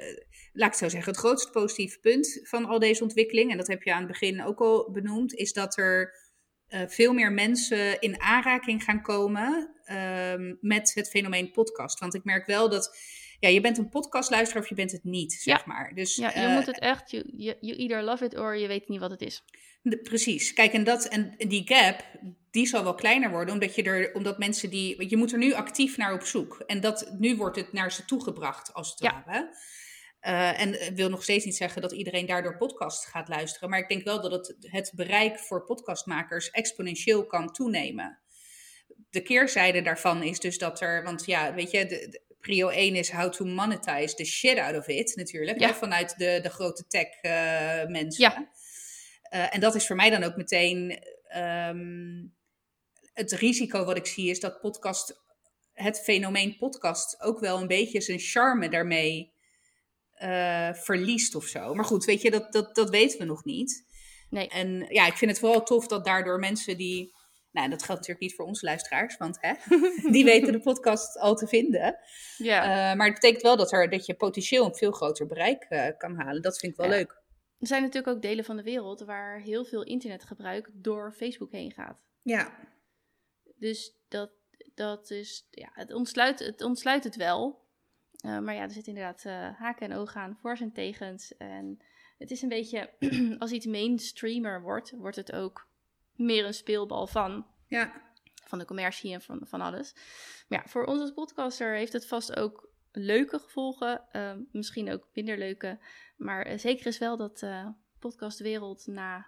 [0.53, 1.13] Laat ik het zo zeggen.
[1.13, 3.51] Het grootste positieve punt van al deze ontwikkeling.
[3.51, 5.35] En dat heb je aan het begin ook al benoemd.
[5.35, 6.15] Is dat er
[6.67, 9.73] eh, veel meer mensen in aanraking gaan komen.
[9.85, 11.99] ehm, met het fenomeen podcast.
[11.99, 12.97] Want ik merk wel dat.
[13.41, 15.63] Ja, je bent een podcastluisteraar of je bent het niet, zeg Ja.
[15.67, 15.95] maar.
[15.95, 17.25] Dus, ja, je eh, moet het echt, you,
[17.61, 19.43] you either love it or je weet niet wat het is.
[19.89, 20.53] De- precies.
[20.53, 22.03] Kijk, en, dat, en die gap,
[22.51, 25.09] die zal wel kleiner worden, omdat, je er, omdat mensen die...
[25.09, 26.63] Je moet er nu actief naar op zoek.
[26.67, 29.23] En dat, nu wordt het naar ze toegebracht, als het Ja.
[29.27, 29.57] ware.
[30.21, 33.71] Eh, en ik wil nog steeds niet zeggen dat iedereen daardoor podcast gaat luisteren.
[33.71, 38.19] Maar ik denk wel dat het, het bereik voor podcastmakers exponentieel kan toenemen.
[39.11, 41.05] De keerzijde daarvan is dus dat er...
[41.05, 44.77] Want ja, weet je, de, de- prio 1 is how to monetize the shit out
[44.77, 45.61] of it, natuurlijk.
[45.61, 45.67] Ja.
[45.67, 48.23] Hè, vanuit de, de grote tech eh, mensen.
[48.25, 48.49] Ja.
[49.29, 52.27] Eh, en dat is voor mij dan ook meteen ehm,
[53.15, 55.23] het risico wat ik zie, is dat podcast,
[55.73, 59.33] het fenomeen podcast ook wel een beetje zijn charme daarmee
[60.15, 61.75] eh, verliest of zo.
[61.75, 63.87] Maar goed, weet je, dat, dat, dat weten we nog niet.
[64.31, 64.49] Nee.
[64.49, 67.17] En ja, ik vind het vooral tof dat daardoor mensen die.
[67.53, 69.53] Nou, dat geldt natuurlijk niet voor onze luisteraars, want hè,
[70.13, 71.99] die weten de podcast al te vinden.
[72.37, 72.63] Ja.
[72.63, 76.17] Eh, maar het betekent wel dat, er, dat je potentieel een veel groter bereik kan
[76.17, 76.43] halen.
[76.43, 76.97] Dat vind ik wel Ja.
[76.97, 77.23] leuk.
[77.59, 81.73] Er zijn natuurlijk ook delen van de wereld waar heel veel internetgebruik door Facebook heen
[81.73, 81.99] gaat.
[82.23, 82.53] Ja,
[83.57, 84.31] Dus dat,
[84.75, 87.67] dat is, ja, het ontsluit het, ontsluit het wel.
[88.19, 91.37] Eh, maar ja, er zitten inderdaad eh, haken en ogen aan, voor's en tegens.
[91.37, 91.79] En
[92.19, 92.91] het is een beetje,
[93.39, 95.69] als iets mainstreamer wordt, wordt het ook
[96.15, 98.13] meer een speelbal van, ja.
[98.45, 99.95] van de commercie en van, van alles.
[100.49, 102.69] Maar ja, voor ons als podcaster heeft het vast ook
[102.99, 104.03] leuke gevolgen.
[104.13, 105.79] eh, misschien ook minder leuke.
[106.17, 109.27] Maar eh, zeker is wel dat de podcastwereld na,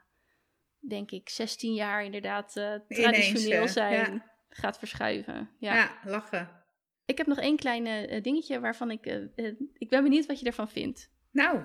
[0.88, 4.30] denk ik, 16 jaar inderdaad eh, traditioneel eh, zijn ja.
[4.48, 5.50] gaat verschuiven.
[5.58, 5.74] Ja.
[5.74, 6.58] Ja, lachen.
[7.04, 9.06] Ik heb nog één klein eh, dingetje waarvan ik...
[9.06, 11.10] eh, eh, ik ben benieuwd wat je ervan vindt.
[11.30, 11.62] Nou,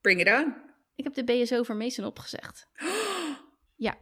[0.00, 0.54] bring it on.
[0.94, 2.68] Ik heb de BSO voor Mason opgezegd.
[3.76, 3.98] Ja.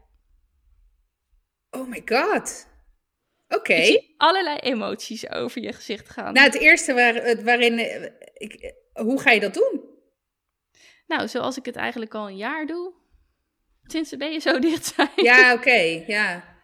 [1.70, 2.67] Oh my god.
[3.48, 3.82] Oké.
[3.84, 6.32] Zie allerlei emoties over je gezicht gaan.
[6.32, 7.78] Nou, het eerste waar, het- waarin...
[7.78, 9.80] eh, Ik, hoe ga je dat doen?
[11.06, 12.94] Nou, zoals ik het eigenlijk al een jaar doe.
[13.82, 15.10] Sinds de BSO dicht zijn.
[15.16, 16.04] Ja, oké.
[16.06, 16.56] ja.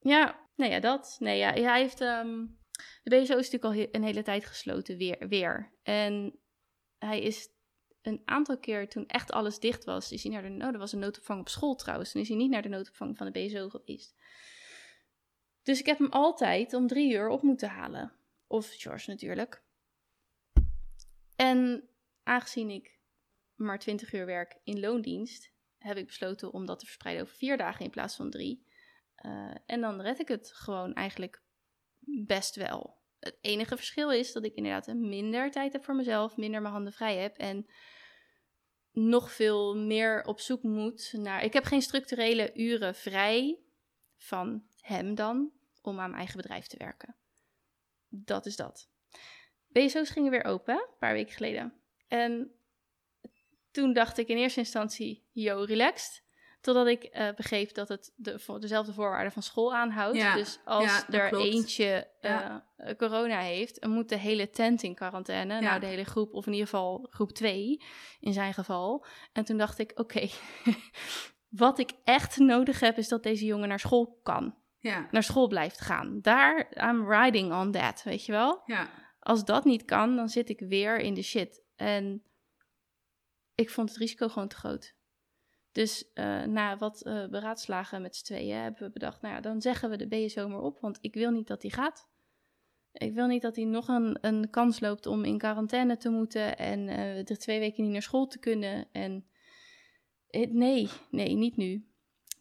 [0.00, 1.16] Ja, nou ja, dat.
[1.18, 2.00] Nee, ja, hij heeft...
[2.00, 2.46] ehm,
[3.02, 5.72] de BSO is natuurlijk al he- een hele tijd gesloten weer, weer.
[5.82, 6.38] En
[6.98, 7.48] hij is
[8.02, 10.48] een aantal keer, toen echt alles dicht was, is hij naar de...
[10.64, 12.12] Oh, er was een noodopvang op school trouwens.
[12.12, 14.14] Toen is hij niet naar de noodopvang van de BSO geweest.
[15.62, 18.12] Dus ik heb hem altijd om drie uur op moeten halen.
[18.46, 19.62] Of George natuurlijk.
[21.36, 21.88] En
[22.22, 23.00] aangezien ik
[23.54, 27.56] maar 20 uur werk in loondienst, heb ik besloten om dat te verspreiden over vier
[27.56, 28.66] dagen in plaats van drie.
[29.14, 31.42] Eh, en dan red ik het gewoon eigenlijk
[32.26, 33.00] best wel.
[33.18, 36.92] Het enige verschil is dat ik inderdaad minder tijd heb voor mezelf, minder mijn handen
[36.92, 37.66] vrij heb en
[38.92, 41.44] nog veel meer op zoek moet naar.
[41.44, 43.58] Ik heb geen structurele uren vrij
[44.16, 45.50] van hem dan
[45.82, 47.16] om aan mijn eigen bedrijf te werken.
[48.08, 48.88] Dat is dat.
[49.68, 51.74] BSO's gingen weer open, een paar weken geleden.
[52.08, 52.50] En
[53.70, 56.22] toen dacht ik in eerste instantie, yo, relaxed.
[56.60, 60.16] Totdat ik eh, begreep dat het de, dezelfde voorwaarden van school aanhoudt.
[60.16, 61.44] Ja, Dus als ja, er klopt.
[61.44, 62.66] eentje eh, Ja.
[62.76, 65.60] eh, corona heeft, moet de hele tent in quarantaine.
[65.60, 67.82] Nou, de hele groep, of in ieder geval groep 2
[68.20, 69.04] in zijn geval.
[69.32, 70.28] En toen dacht ik, oké,
[71.48, 74.54] wat ik echt nodig heb, is dat deze jongen naar school kan.
[74.82, 75.08] Ja.
[75.10, 76.20] naar school blijft gaan.
[76.20, 78.62] Daar, I'm riding on that, weet je wel?
[78.66, 78.90] Ja.
[79.18, 81.62] Als dat niet kan, dan zit ik weer in de shit.
[81.76, 82.22] En
[83.54, 84.94] ik vond het risico gewoon te groot.
[85.72, 89.60] Dus eh, na wat eh, beraadslagen met z'n tweeën hebben we bedacht, nou ja, dan
[89.60, 92.08] zeggen we de BSO maar op, want ik wil niet dat hij gaat.
[92.92, 96.58] Ik wil niet dat hij nog een, een kans loopt om in quarantaine te moeten
[96.58, 98.88] en eh er twee weken niet naar school te kunnen.
[98.92, 99.26] En
[100.50, 101.91] nee, nee, niet nu.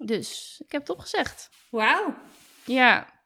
[0.06, 1.50] Dus ik heb het opgezegd.
[1.70, 2.16] Wauw.
[2.66, 3.20] Ja,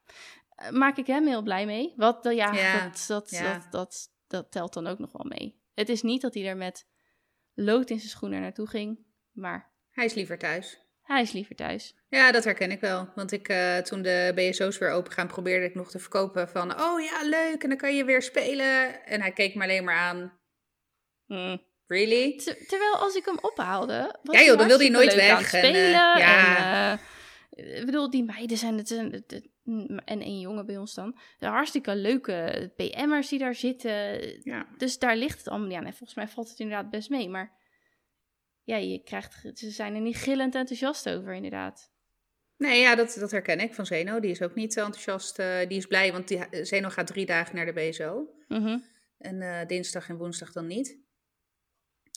[0.55, 1.93] Eh, maak ik hem heel blij mee.
[1.95, 3.53] Wat, eh, ja, Ja, Dat, dat, ja.
[3.53, 5.61] Dat, dat, dat telt dan ook nog wel mee.
[5.73, 6.87] Het is niet dat hij er met
[7.53, 8.99] lood in zijn schoenen naartoe ging,
[9.31, 10.79] maar Hij is liever thuis.
[11.01, 11.95] hij is liever thuis.
[12.09, 13.09] Ja, dat herken ik wel.
[13.15, 16.81] Want ik, eh, toen de BSO's weer open gaan, probeerde ik nog te verkopen van...
[16.81, 19.05] Oh ja, leuk, en dan kan je weer spelen.
[19.05, 20.39] En hij keek me alleen maar aan.
[21.25, 21.57] Hm.
[21.87, 22.37] Really?
[22.37, 24.19] Ter- terwijl als ik hem ophaalde.
[24.23, 25.81] Was Ja, joh, dan wilde hij nooit weg en, spelen.
[25.91, 26.91] ja.
[26.91, 26.99] En,
[27.49, 28.89] eh, ik bedoel, die meiden zijn het.
[28.89, 29.49] het-
[30.05, 31.17] En één jongen bij ons dan.
[31.39, 33.91] De hartstikke leuke PM'ers die daar zitten.
[34.43, 34.67] Ja.
[34.77, 35.85] Dus daar ligt het allemaal niet aan.
[35.85, 37.29] En volgens mij valt het inderdaad best mee.
[37.29, 37.51] Maar
[38.63, 41.91] ja, je krijgt, ze zijn er niet gillend enthousiast over, inderdaad.
[42.57, 44.19] Nee, ja, dat, dat herken ik van Zeno.
[44.19, 45.39] Die is ook niet enthousiast.
[45.39, 48.29] eh, die is blij, want die, Zeno gaat drie dagen naar de BSO.
[48.47, 48.77] Mhm.
[49.17, 50.97] En dinsdag en woensdag dan niet.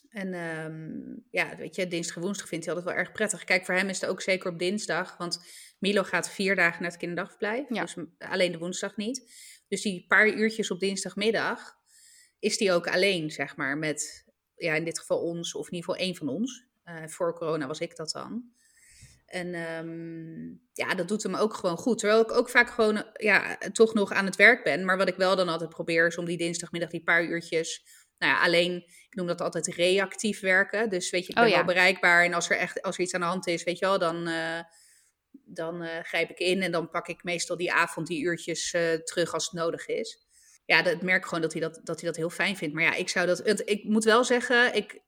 [0.09, 3.45] En ehm, ja, weet je, dinsdag en woensdag vindt hij altijd wel erg prettig.
[3.45, 5.17] Kijk, voor hem is het ook zeker op dinsdag.
[5.17, 5.45] Want
[5.79, 7.67] Milo gaat vier dagen naar het kinderdagverblijf.
[7.69, 7.83] Ja.
[7.83, 9.33] Dus alleen de woensdag niet.
[9.69, 11.77] Dus die paar uurtjes op dinsdagmiddag
[12.39, 13.79] is die ook alleen, zeg maar.
[13.79, 14.25] Met,
[14.57, 16.67] ja, in dit geval ons, of in ieder geval één van ons.
[16.83, 18.57] Eh, voor corona was ik dat dan.
[19.27, 21.99] En ehm, ja, dat doet hem ook gewoon goed.
[21.99, 24.85] Terwijl ik ook vaak gewoon, ja, toch nog aan het werk ben.
[24.85, 27.85] Maar wat ik wel dan altijd probeer, is om die dinsdagmiddag die paar uurtjes...
[28.19, 28.75] Nou ja, alleen,
[29.09, 30.89] ik noem dat altijd reactief werken.
[30.91, 31.57] Dus weet je, ik Oh ben ja.
[31.57, 32.25] wel bereikbaar.
[32.25, 34.27] En als er echt als er iets aan de hand is, weet je wel, dan,
[34.27, 34.61] eh,
[35.45, 36.63] dan eh, grijp ik in.
[36.63, 40.27] En dan pak ik meestal die avond die uurtjes eh, terug als het nodig is.
[40.65, 42.75] Ja, dat ik merk gewoon dat hij dat, dat hij dat heel fijn vindt.
[42.75, 43.43] Maar ja, ik zou dat.
[43.69, 45.01] Ik moet wel zeggen, ik,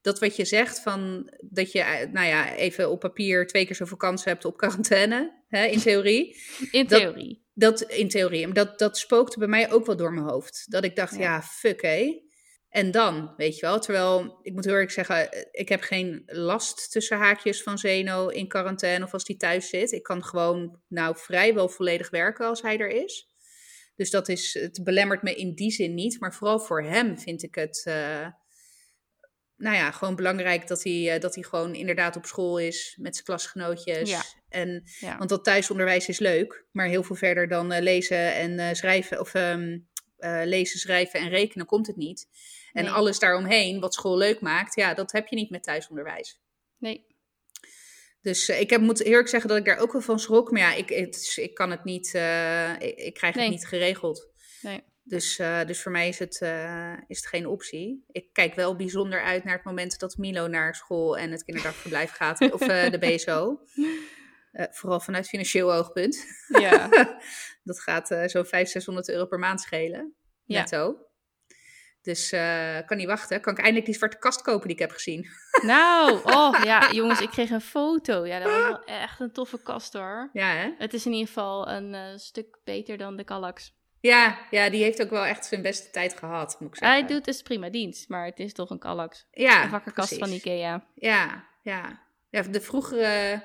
[0.00, 3.96] dat wat je zegt van dat je, nou ja, even op papier twee keer zoveel
[3.96, 6.36] kans hebt op quarantaine, hè, in theorie.
[6.70, 7.44] In Dat- theorie.
[7.54, 8.52] Dat in theorie.
[8.52, 10.64] Dat, dat spookte bij mij ook wel door mijn hoofd.
[10.70, 11.20] Dat ik dacht, Ja.
[11.20, 12.24] ja, fuck hé.
[12.68, 13.80] En dan, weet je wel.
[13.80, 18.48] Terwijl, ik moet heel eerlijk zeggen, ik heb geen last tussen haakjes van Zeno in
[18.48, 19.92] quarantaine of als die thuis zit.
[19.92, 23.28] Ik kan gewoon nou vrijwel volledig werken als hij er is.
[23.96, 26.20] Dus dat is, het belemmert me in die zin niet.
[26.20, 28.26] Maar vooral voor hem vind ik het, eh,
[29.56, 33.14] nou ja, gewoon belangrijk dat hij, eh, dat hij gewoon inderdaad op school is met
[33.14, 34.10] zijn klasgenootjes.
[34.10, 34.22] Ja.
[34.48, 35.18] En Ja.
[35.18, 39.34] want dat thuisonderwijs is leuk, maar heel veel verder dan eh, lezen en schrijven of
[39.34, 39.78] ehm,
[40.16, 42.28] eh, lezen, schrijven en rekenen komt het niet.
[42.72, 42.92] En Nee.
[42.92, 46.40] alles daaromheen wat school leuk maakt, ja, dat heb je niet met thuisonderwijs.
[46.78, 47.06] Nee.
[48.20, 50.50] Dus eh, ik heb, moet eerlijk zeggen dat ik daar ook wel van schrok.
[50.50, 53.44] Maar ja, ik, het, ik kan het niet, eh, ik, ik krijg Nee.
[53.44, 54.28] het niet geregeld.
[54.62, 54.82] Nee.
[55.02, 55.36] Dus,
[55.66, 56.34] dus voor mij is het,
[57.06, 58.04] is het geen optie.
[58.10, 62.10] Ik kijk wel bijzonder uit naar het moment dat Milo naar school en het kinderdagverblijf
[62.10, 62.52] gaat.
[62.52, 63.60] of de BSO.
[64.56, 66.24] Eh, vooral vanuit financieel oogpunt.
[66.48, 66.88] Ja.
[67.64, 70.14] Dat gaat eh, zo'n 500, 600 euro per maand schelen.
[70.44, 70.58] Ja.
[70.58, 70.96] Netto.
[72.02, 73.40] Dus eh, kan niet wachten.
[73.40, 75.26] Kan ik eindelijk die zwarte kast kopen die ik heb gezien.
[75.62, 78.26] Nou, oh ja, jongens, ik kreeg een foto.
[78.26, 80.30] Ja, dat was wel echt een toffe kast hoor.
[80.32, 80.70] Ja, hè?
[80.78, 83.74] Het is in ieder geval een stuk beter dan de Kallax.
[84.00, 86.98] Ja, ja, die heeft ook wel echt zijn beste tijd gehad, moet ik zeggen.
[86.98, 89.26] Hij doet dus prima dienst, maar het is toch een Kallax.
[89.30, 90.30] ja, een wakkerkast van.
[90.30, 90.86] Ikea.
[90.94, 92.02] Ja, ja.
[92.30, 93.42] ja de vroegere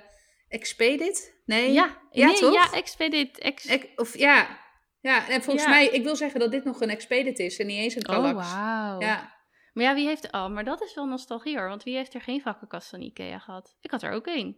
[0.51, 1.33] Expedit?
[1.45, 1.71] Nee?
[1.71, 2.53] Ja, Ja, nee, toch?
[2.53, 3.37] ja, Expedit.
[3.39, 4.59] Ex Ex- of ja.
[5.01, 5.71] Ja, en volgens Ja.
[5.71, 8.15] mij, ik wil zeggen dat dit nog een Expedit is en niet eens een oh,
[8.15, 8.51] Kallax.
[8.53, 8.99] wauw.
[8.99, 9.39] Ja.
[9.73, 10.31] Maar ja, wie heeft...
[10.31, 11.67] Oh, maar dat is wel nostalgie hoor.
[11.67, 13.75] Want wie heeft er geen vakkenkast van Ikea gehad?
[13.81, 14.57] Ik had er ook één.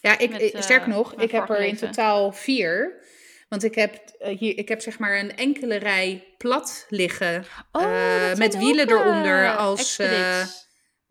[0.00, 3.02] Ja, ik, Met, eh, sterker nog, ik heb er in totaal vier.
[3.48, 7.44] Want ik heb, eh, hier, ik heb zeg maar een enkele rij plat liggen.
[7.72, 10.40] Oh, Eh, met wielen eronder als, eh,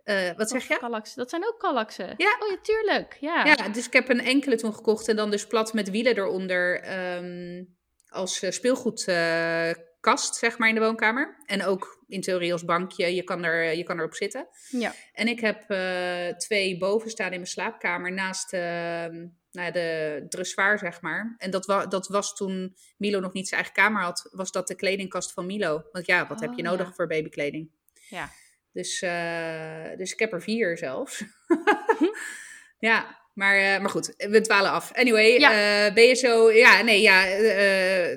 [0.04, 0.78] Eh, wat zeg je?
[0.78, 1.18] Kallaxen.
[1.18, 2.14] Dat zijn ook Kallaxen.
[2.18, 2.38] Ja.
[2.39, 3.18] Oh ja, tuurlijk.
[3.20, 3.45] Ja.
[3.45, 6.82] Ja, dus ik heb een enkele toen gekocht en dan dus plat met wielen eronder
[6.82, 7.64] ehm,
[8.10, 11.38] als eh, speelgoedkast, zeg maar, in de woonkamer.
[11.45, 14.47] En ook in theorie als bankje, je kan, er, je kan erop zitten.
[14.70, 14.93] Ja.
[15.14, 20.78] En ik heb eh, twee boven staan in mijn slaapkamer naast ehm, nou de dressoir,
[20.78, 21.36] zeg maar.
[21.38, 24.68] En dat, wa dat was toen Milo nog niet zijn eigen kamer had, was dat
[24.68, 25.84] de kledingkast van Milo.
[25.91, 26.93] Want ja, wat heb je Oh, nodig ja.
[26.93, 27.72] voor babykleding?
[28.10, 28.30] Ja.
[28.74, 31.24] Dus, eh, dus ik heb er vier zelfs.
[32.80, 34.91] ja, maar, eh, maar goed, we dwalen af.
[34.93, 35.86] Anyway, Ja.
[35.88, 37.26] eh, BSO, ja, nee, ja.
[37.28, 38.11] eh,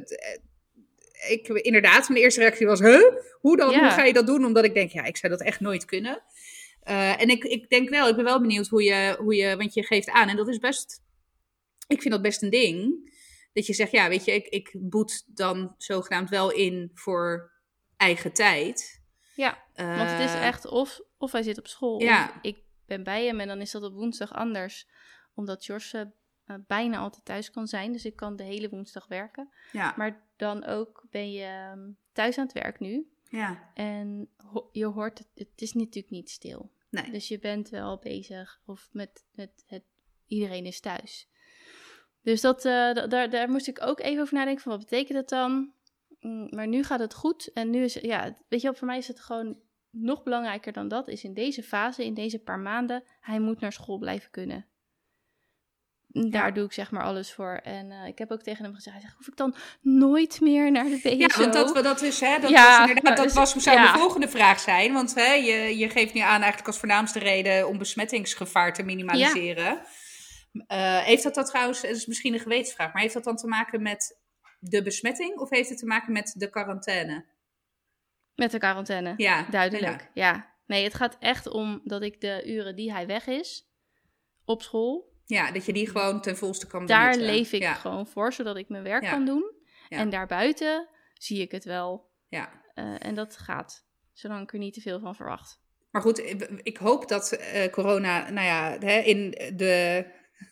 [1.30, 3.04] ik, inderdaad, mijn eerste reactie was, huh?
[3.40, 3.70] Hoe dan?
[3.70, 3.78] Ja.
[3.80, 4.44] Hoe ga je dat doen?
[4.44, 6.22] Omdat ik denk, ja, ik zou dat echt nooit kunnen.
[6.82, 9.74] Eh, en ik, ik denk wel, ik ben wel benieuwd hoe je, hoe je, want
[9.74, 11.02] je geeft aan, en dat is best,
[11.86, 13.10] ik vind dat best een ding,
[13.52, 17.52] Dat je zegt, ja, weet je, ik, ik boet dan zogenaamd wel in voor
[17.96, 19.02] eigen tijd.
[19.34, 22.24] Ja, want het is Eh, echt of, of hij zit op school Ja.
[22.24, 24.86] of ik ben bij hem en dan is dat op woensdag anders.
[25.34, 29.06] Omdat Jos eh, eh, bijna altijd thuis kan zijn, dus ik kan de hele woensdag
[29.06, 29.48] werken.
[29.72, 34.68] Ja, Maar dan ook ben je ehm, thuis aan het werk nu ja, en ho-
[34.72, 36.70] je hoort, het, het is natuurlijk niet stil.
[36.90, 37.10] nee.
[37.10, 39.82] Dus je bent wel bezig of met, met het,
[40.26, 41.28] iedereen is thuis.
[42.22, 45.28] Dus dat, da- daar, daar moest ik ook even over nadenken van wat betekent het
[45.28, 45.72] dan?
[46.20, 48.98] Mm, maar nu gaat het goed en nu is, ja, weet je wel, voor mij
[48.98, 49.58] is het gewoon
[50.00, 53.72] nog belangrijker dan dat, is in deze fase, in deze paar maanden, hij moet naar
[53.72, 54.66] school blijven kunnen.
[56.06, 56.50] Daar Ja.
[56.50, 57.60] doe ik zeg maar alles voor.
[57.62, 60.70] En eh, ik heb ook tegen hem gezegd, hij zegt, hoef ik dan nooit meer
[60.70, 61.08] naar de BSO?
[61.08, 63.92] Ja, want dat, dat is, hè, dat, Ja, was, inderdaad, dat dus- was, zou ja.
[63.92, 64.92] de volgende vraag zijn.
[64.92, 69.80] Want hè, je, je geeft nu aan eigenlijk als voornaamste reden om besmettingsgevaar te minimaliseren.
[70.66, 73.46] Eh, heeft dat dan trouwens, het is misschien een gewetensvraag, maar heeft dat dan te
[73.46, 74.18] maken met
[74.58, 77.24] de besmetting of heeft het te maken met de quarantaine?
[78.36, 79.14] Met de quarantaine.
[79.16, 80.54] Ja, Duidelijk, ja.
[80.66, 83.68] Nee, het gaat echt om dat ik de uren die hij weg is
[84.44, 87.34] op school, Ja, dat je die gewoon ten volste kan daar benutten.
[87.36, 87.74] leef ik ja.
[87.74, 89.10] gewoon voor, zodat ik mijn werk Ja.
[89.10, 89.52] kan doen.
[89.88, 92.10] En daarbuiten zie ik het wel.
[92.28, 92.62] Ja.
[92.74, 95.60] Eh, en dat gaat, zolang ik er niet te veel van verwacht.
[95.90, 100.04] Maar goed, ik- ik hoop dat eh, corona, nou ja, hè, in, de,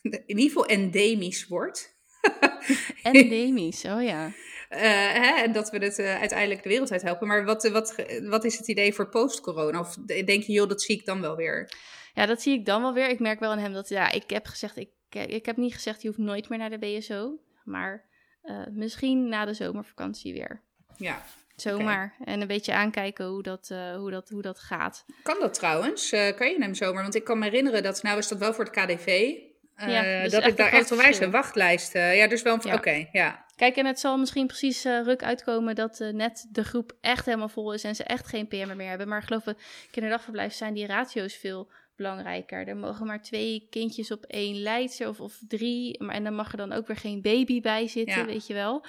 [0.03, 1.97] in ieder geval endemisch wordt.
[3.03, 4.31] Endemisch, oh ja.
[4.69, 4.81] Eh,
[5.13, 7.27] hè, en dat we het eh, uiteindelijk de wereld uit helpen.
[7.27, 9.81] Maar wat, wat, wat is het idee voor post-corona?
[9.81, 11.73] Of denk je, joh, dat zie ik dan wel weer?
[12.15, 13.09] Ja, dat zie ik dan wel weer.
[13.09, 16.03] Ik merk wel aan hem dat, ja, ik heb gezegd, ik, ik heb niet gezegd,
[16.03, 17.39] je hoeft nooit meer naar de BSO.
[17.65, 18.05] Maar
[18.43, 20.63] eh, misschien na de zomervakantie weer.
[20.97, 21.23] Ja.
[21.57, 22.15] Zomaar.
[22.25, 25.05] En een beetje aankijken hoe dat, eh, hoe dat, hoe dat gaat.
[25.23, 26.13] Kan dat trouwens?
[26.13, 27.03] Eh, kan je hem zomaar?
[27.03, 29.37] Want ik kan me herinneren dat, nou is dat wel voor het KDV, eh,
[29.77, 31.95] Ja, dus dat ik daar echt onwijs een wachtlijst...
[31.95, 32.55] eh, ja, dus wel.
[32.57, 33.45] Oké, ja.
[33.57, 37.25] Kijk, en het zal misschien precies eh, ruk uitkomen dat eh, net de groep echt
[37.27, 39.09] helemaal vol is en ze echt geen PM'er meer hebben.
[39.09, 39.57] Maar geloof, ik,
[39.91, 42.69] kinderdagverblijf zijn die ratio's veel belangrijker.
[42.69, 46.03] Er mogen maar twee kindjes op één leidster of, of drie.
[46.03, 48.25] Maar, en dan mag er dan ook weer geen baby bij zitten, Ja.
[48.27, 48.85] weet je wel.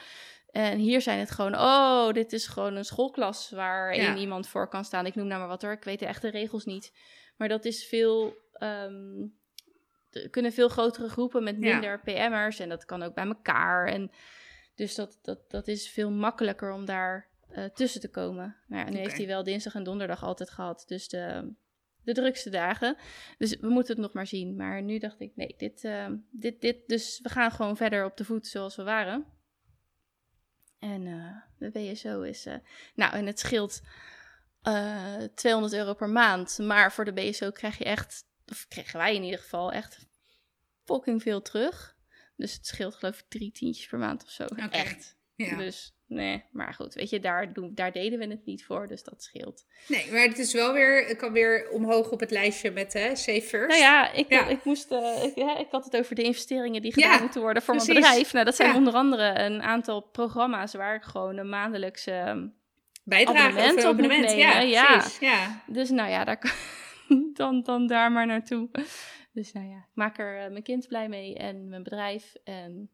[0.52, 4.08] En hier zijn het gewoon, oh, dit is gewoon een schoolklas waar Ja.
[4.08, 5.06] één iemand voor kan staan.
[5.06, 6.92] Ik noem nou maar wat hoor, ik weet de echte regels niet.
[7.38, 9.26] Maar dat is veel, ehm,
[10.24, 11.72] er kunnen veel grotere groepen met Ja.
[11.72, 13.88] minder PM'ers en dat kan ook bij elkaar.
[13.88, 14.11] En
[14.76, 18.55] dus dat, dat, dat is veel makkelijker om daar eh, tussen te komen.
[18.68, 21.53] Nou ja, nu heeft hij wel dinsdag en donderdag altijd gehad, dus de,
[22.03, 22.97] de drukste dagen.
[23.38, 24.55] Dus we moeten het nog maar zien.
[24.55, 28.18] Maar nu dacht ik, nee, dit, eh, dit, dit, dus we gaan gewoon verder op
[28.18, 29.26] de voet zoals we waren.
[30.80, 32.47] En eh, de BSO is,
[32.95, 33.82] nou, en het scheelt
[34.61, 36.57] eh 200 euro per maand.
[36.57, 40.08] Maar voor de BSO krijg je echt, of kregen wij in ieder geval echt
[40.86, 41.96] fucking veel terug.
[42.36, 44.46] Dus het scheelt geloof ik drie tientjes per maand of zo.
[44.70, 45.16] Echt.
[45.36, 45.56] ja.
[45.58, 49.04] Dus nee, maar goed, weet je, daar, doen, daar deden we het niet voor, dus
[49.04, 49.66] dat scheelt.
[49.88, 51.08] Nee, maar het is wel weer...
[51.08, 53.68] Het kan weer omhoog op het lijstje met hè, Safe First.
[53.68, 54.48] Nou ja, ik, Ja.
[54.48, 57.41] ik moest, eh, ik, hè, ik had het over de investeringen die gedaan Ja, moeten
[57.41, 58.34] worden voor mijn bedrijf.
[58.34, 58.76] Nou, dat zijn Ja.
[58.76, 62.48] onder andere een aantal programma's waar ik gewoon een maandelijkse ehm,
[63.04, 64.26] Bijdrage abonnement of moet abonnement.
[64.26, 64.98] nemen, Ja, ja.
[64.98, 65.20] precies.
[65.20, 65.64] Ja.
[65.68, 66.52] Dus nou ja, daar kan,
[67.36, 68.70] dan, dan daar maar naartoe.
[69.34, 72.34] Dus nou ja, ik maak er eh, mijn kind blij mee en mijn bedrijf.
[72.44, 72.90] En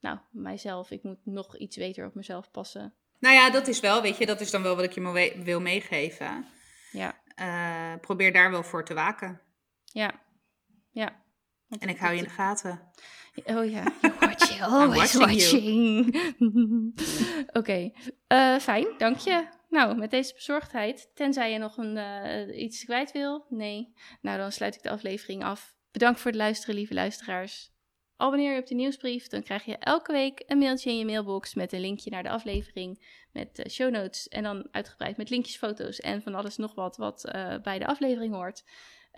[0.00, 2.94] nou, mijzelf, ik moet nog iets beter op mezelf passen.
[3.18, 5.60] Nou ja, dat is wel, weet je, dat is dan wel wat ik je wil
[5.60, 6.46] meegeven.
[6.92, 9.40] Ja, Eh, probeer daar wel voor te waken.
[9.84, 10.20] ja,
[10.90, 11.22] ja.
[11.68, 12.80] Want En ik hou je in de gaten.
[13.44, 17.50] Oh ja, you're watching, always watching watching.
[17.58, 17.90] Oké,
[18.26, 19.46] eh, fijn, dank je.
[19.68, 23.92] Nou, met deze bezorgdheid, tenzij je nog een, eh, iets kwijt wil, nee.
[24.20, 25.76] Nou, dan sluit ik de aflevering af.
[25.90, 27.70] Bedankt voor het luisteren, lieve luisteraars.
[28.16, 31.54] Abonneer je op de nieuwsbrief, dan krijg je elke week een mailtje in je mailbox
[31.54, 35.56] met een linkje naar de aflevering, met eh, show notes en dan uitgebreid met linkjes,
[35.56, 38.64] foto's en van alles nog wat wat eh, bij de aflevering hoort.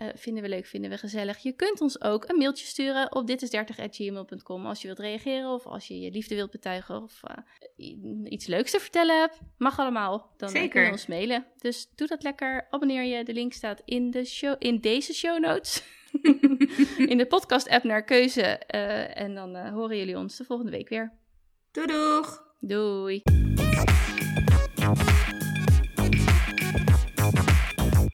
[0.01, 1.37] Eh, vinden we leuk, vinden we gezellig.
[1.37, 5.87] Je kunt ons ook een mailtje sturen op ditis30.gmail.com als je wilt reageren of als
[5.87, 9.39] je je liefde wilt betuigen of eh, iets leuks te vertellen hebt.
[9.57, 10.33] Mag allemaal.
[10.37, 10.85] Dan eh, kun Zeker.
[10.85, 11.45] je ons mailen.
[11.57, 12.67] Dus doe dat lekker.
[12.69, 13.23] Abonneer je.
[13.23, 15.83] De link staat in, de show, in deze show notes.
[17.11, 18.41] in de podcast app naar keuze.
[18.41, 21.13] En dan horen jullie ons de volgende week weer.
[21.71, 22.43] Doei doeg!
[22.59, 23.21] Doei.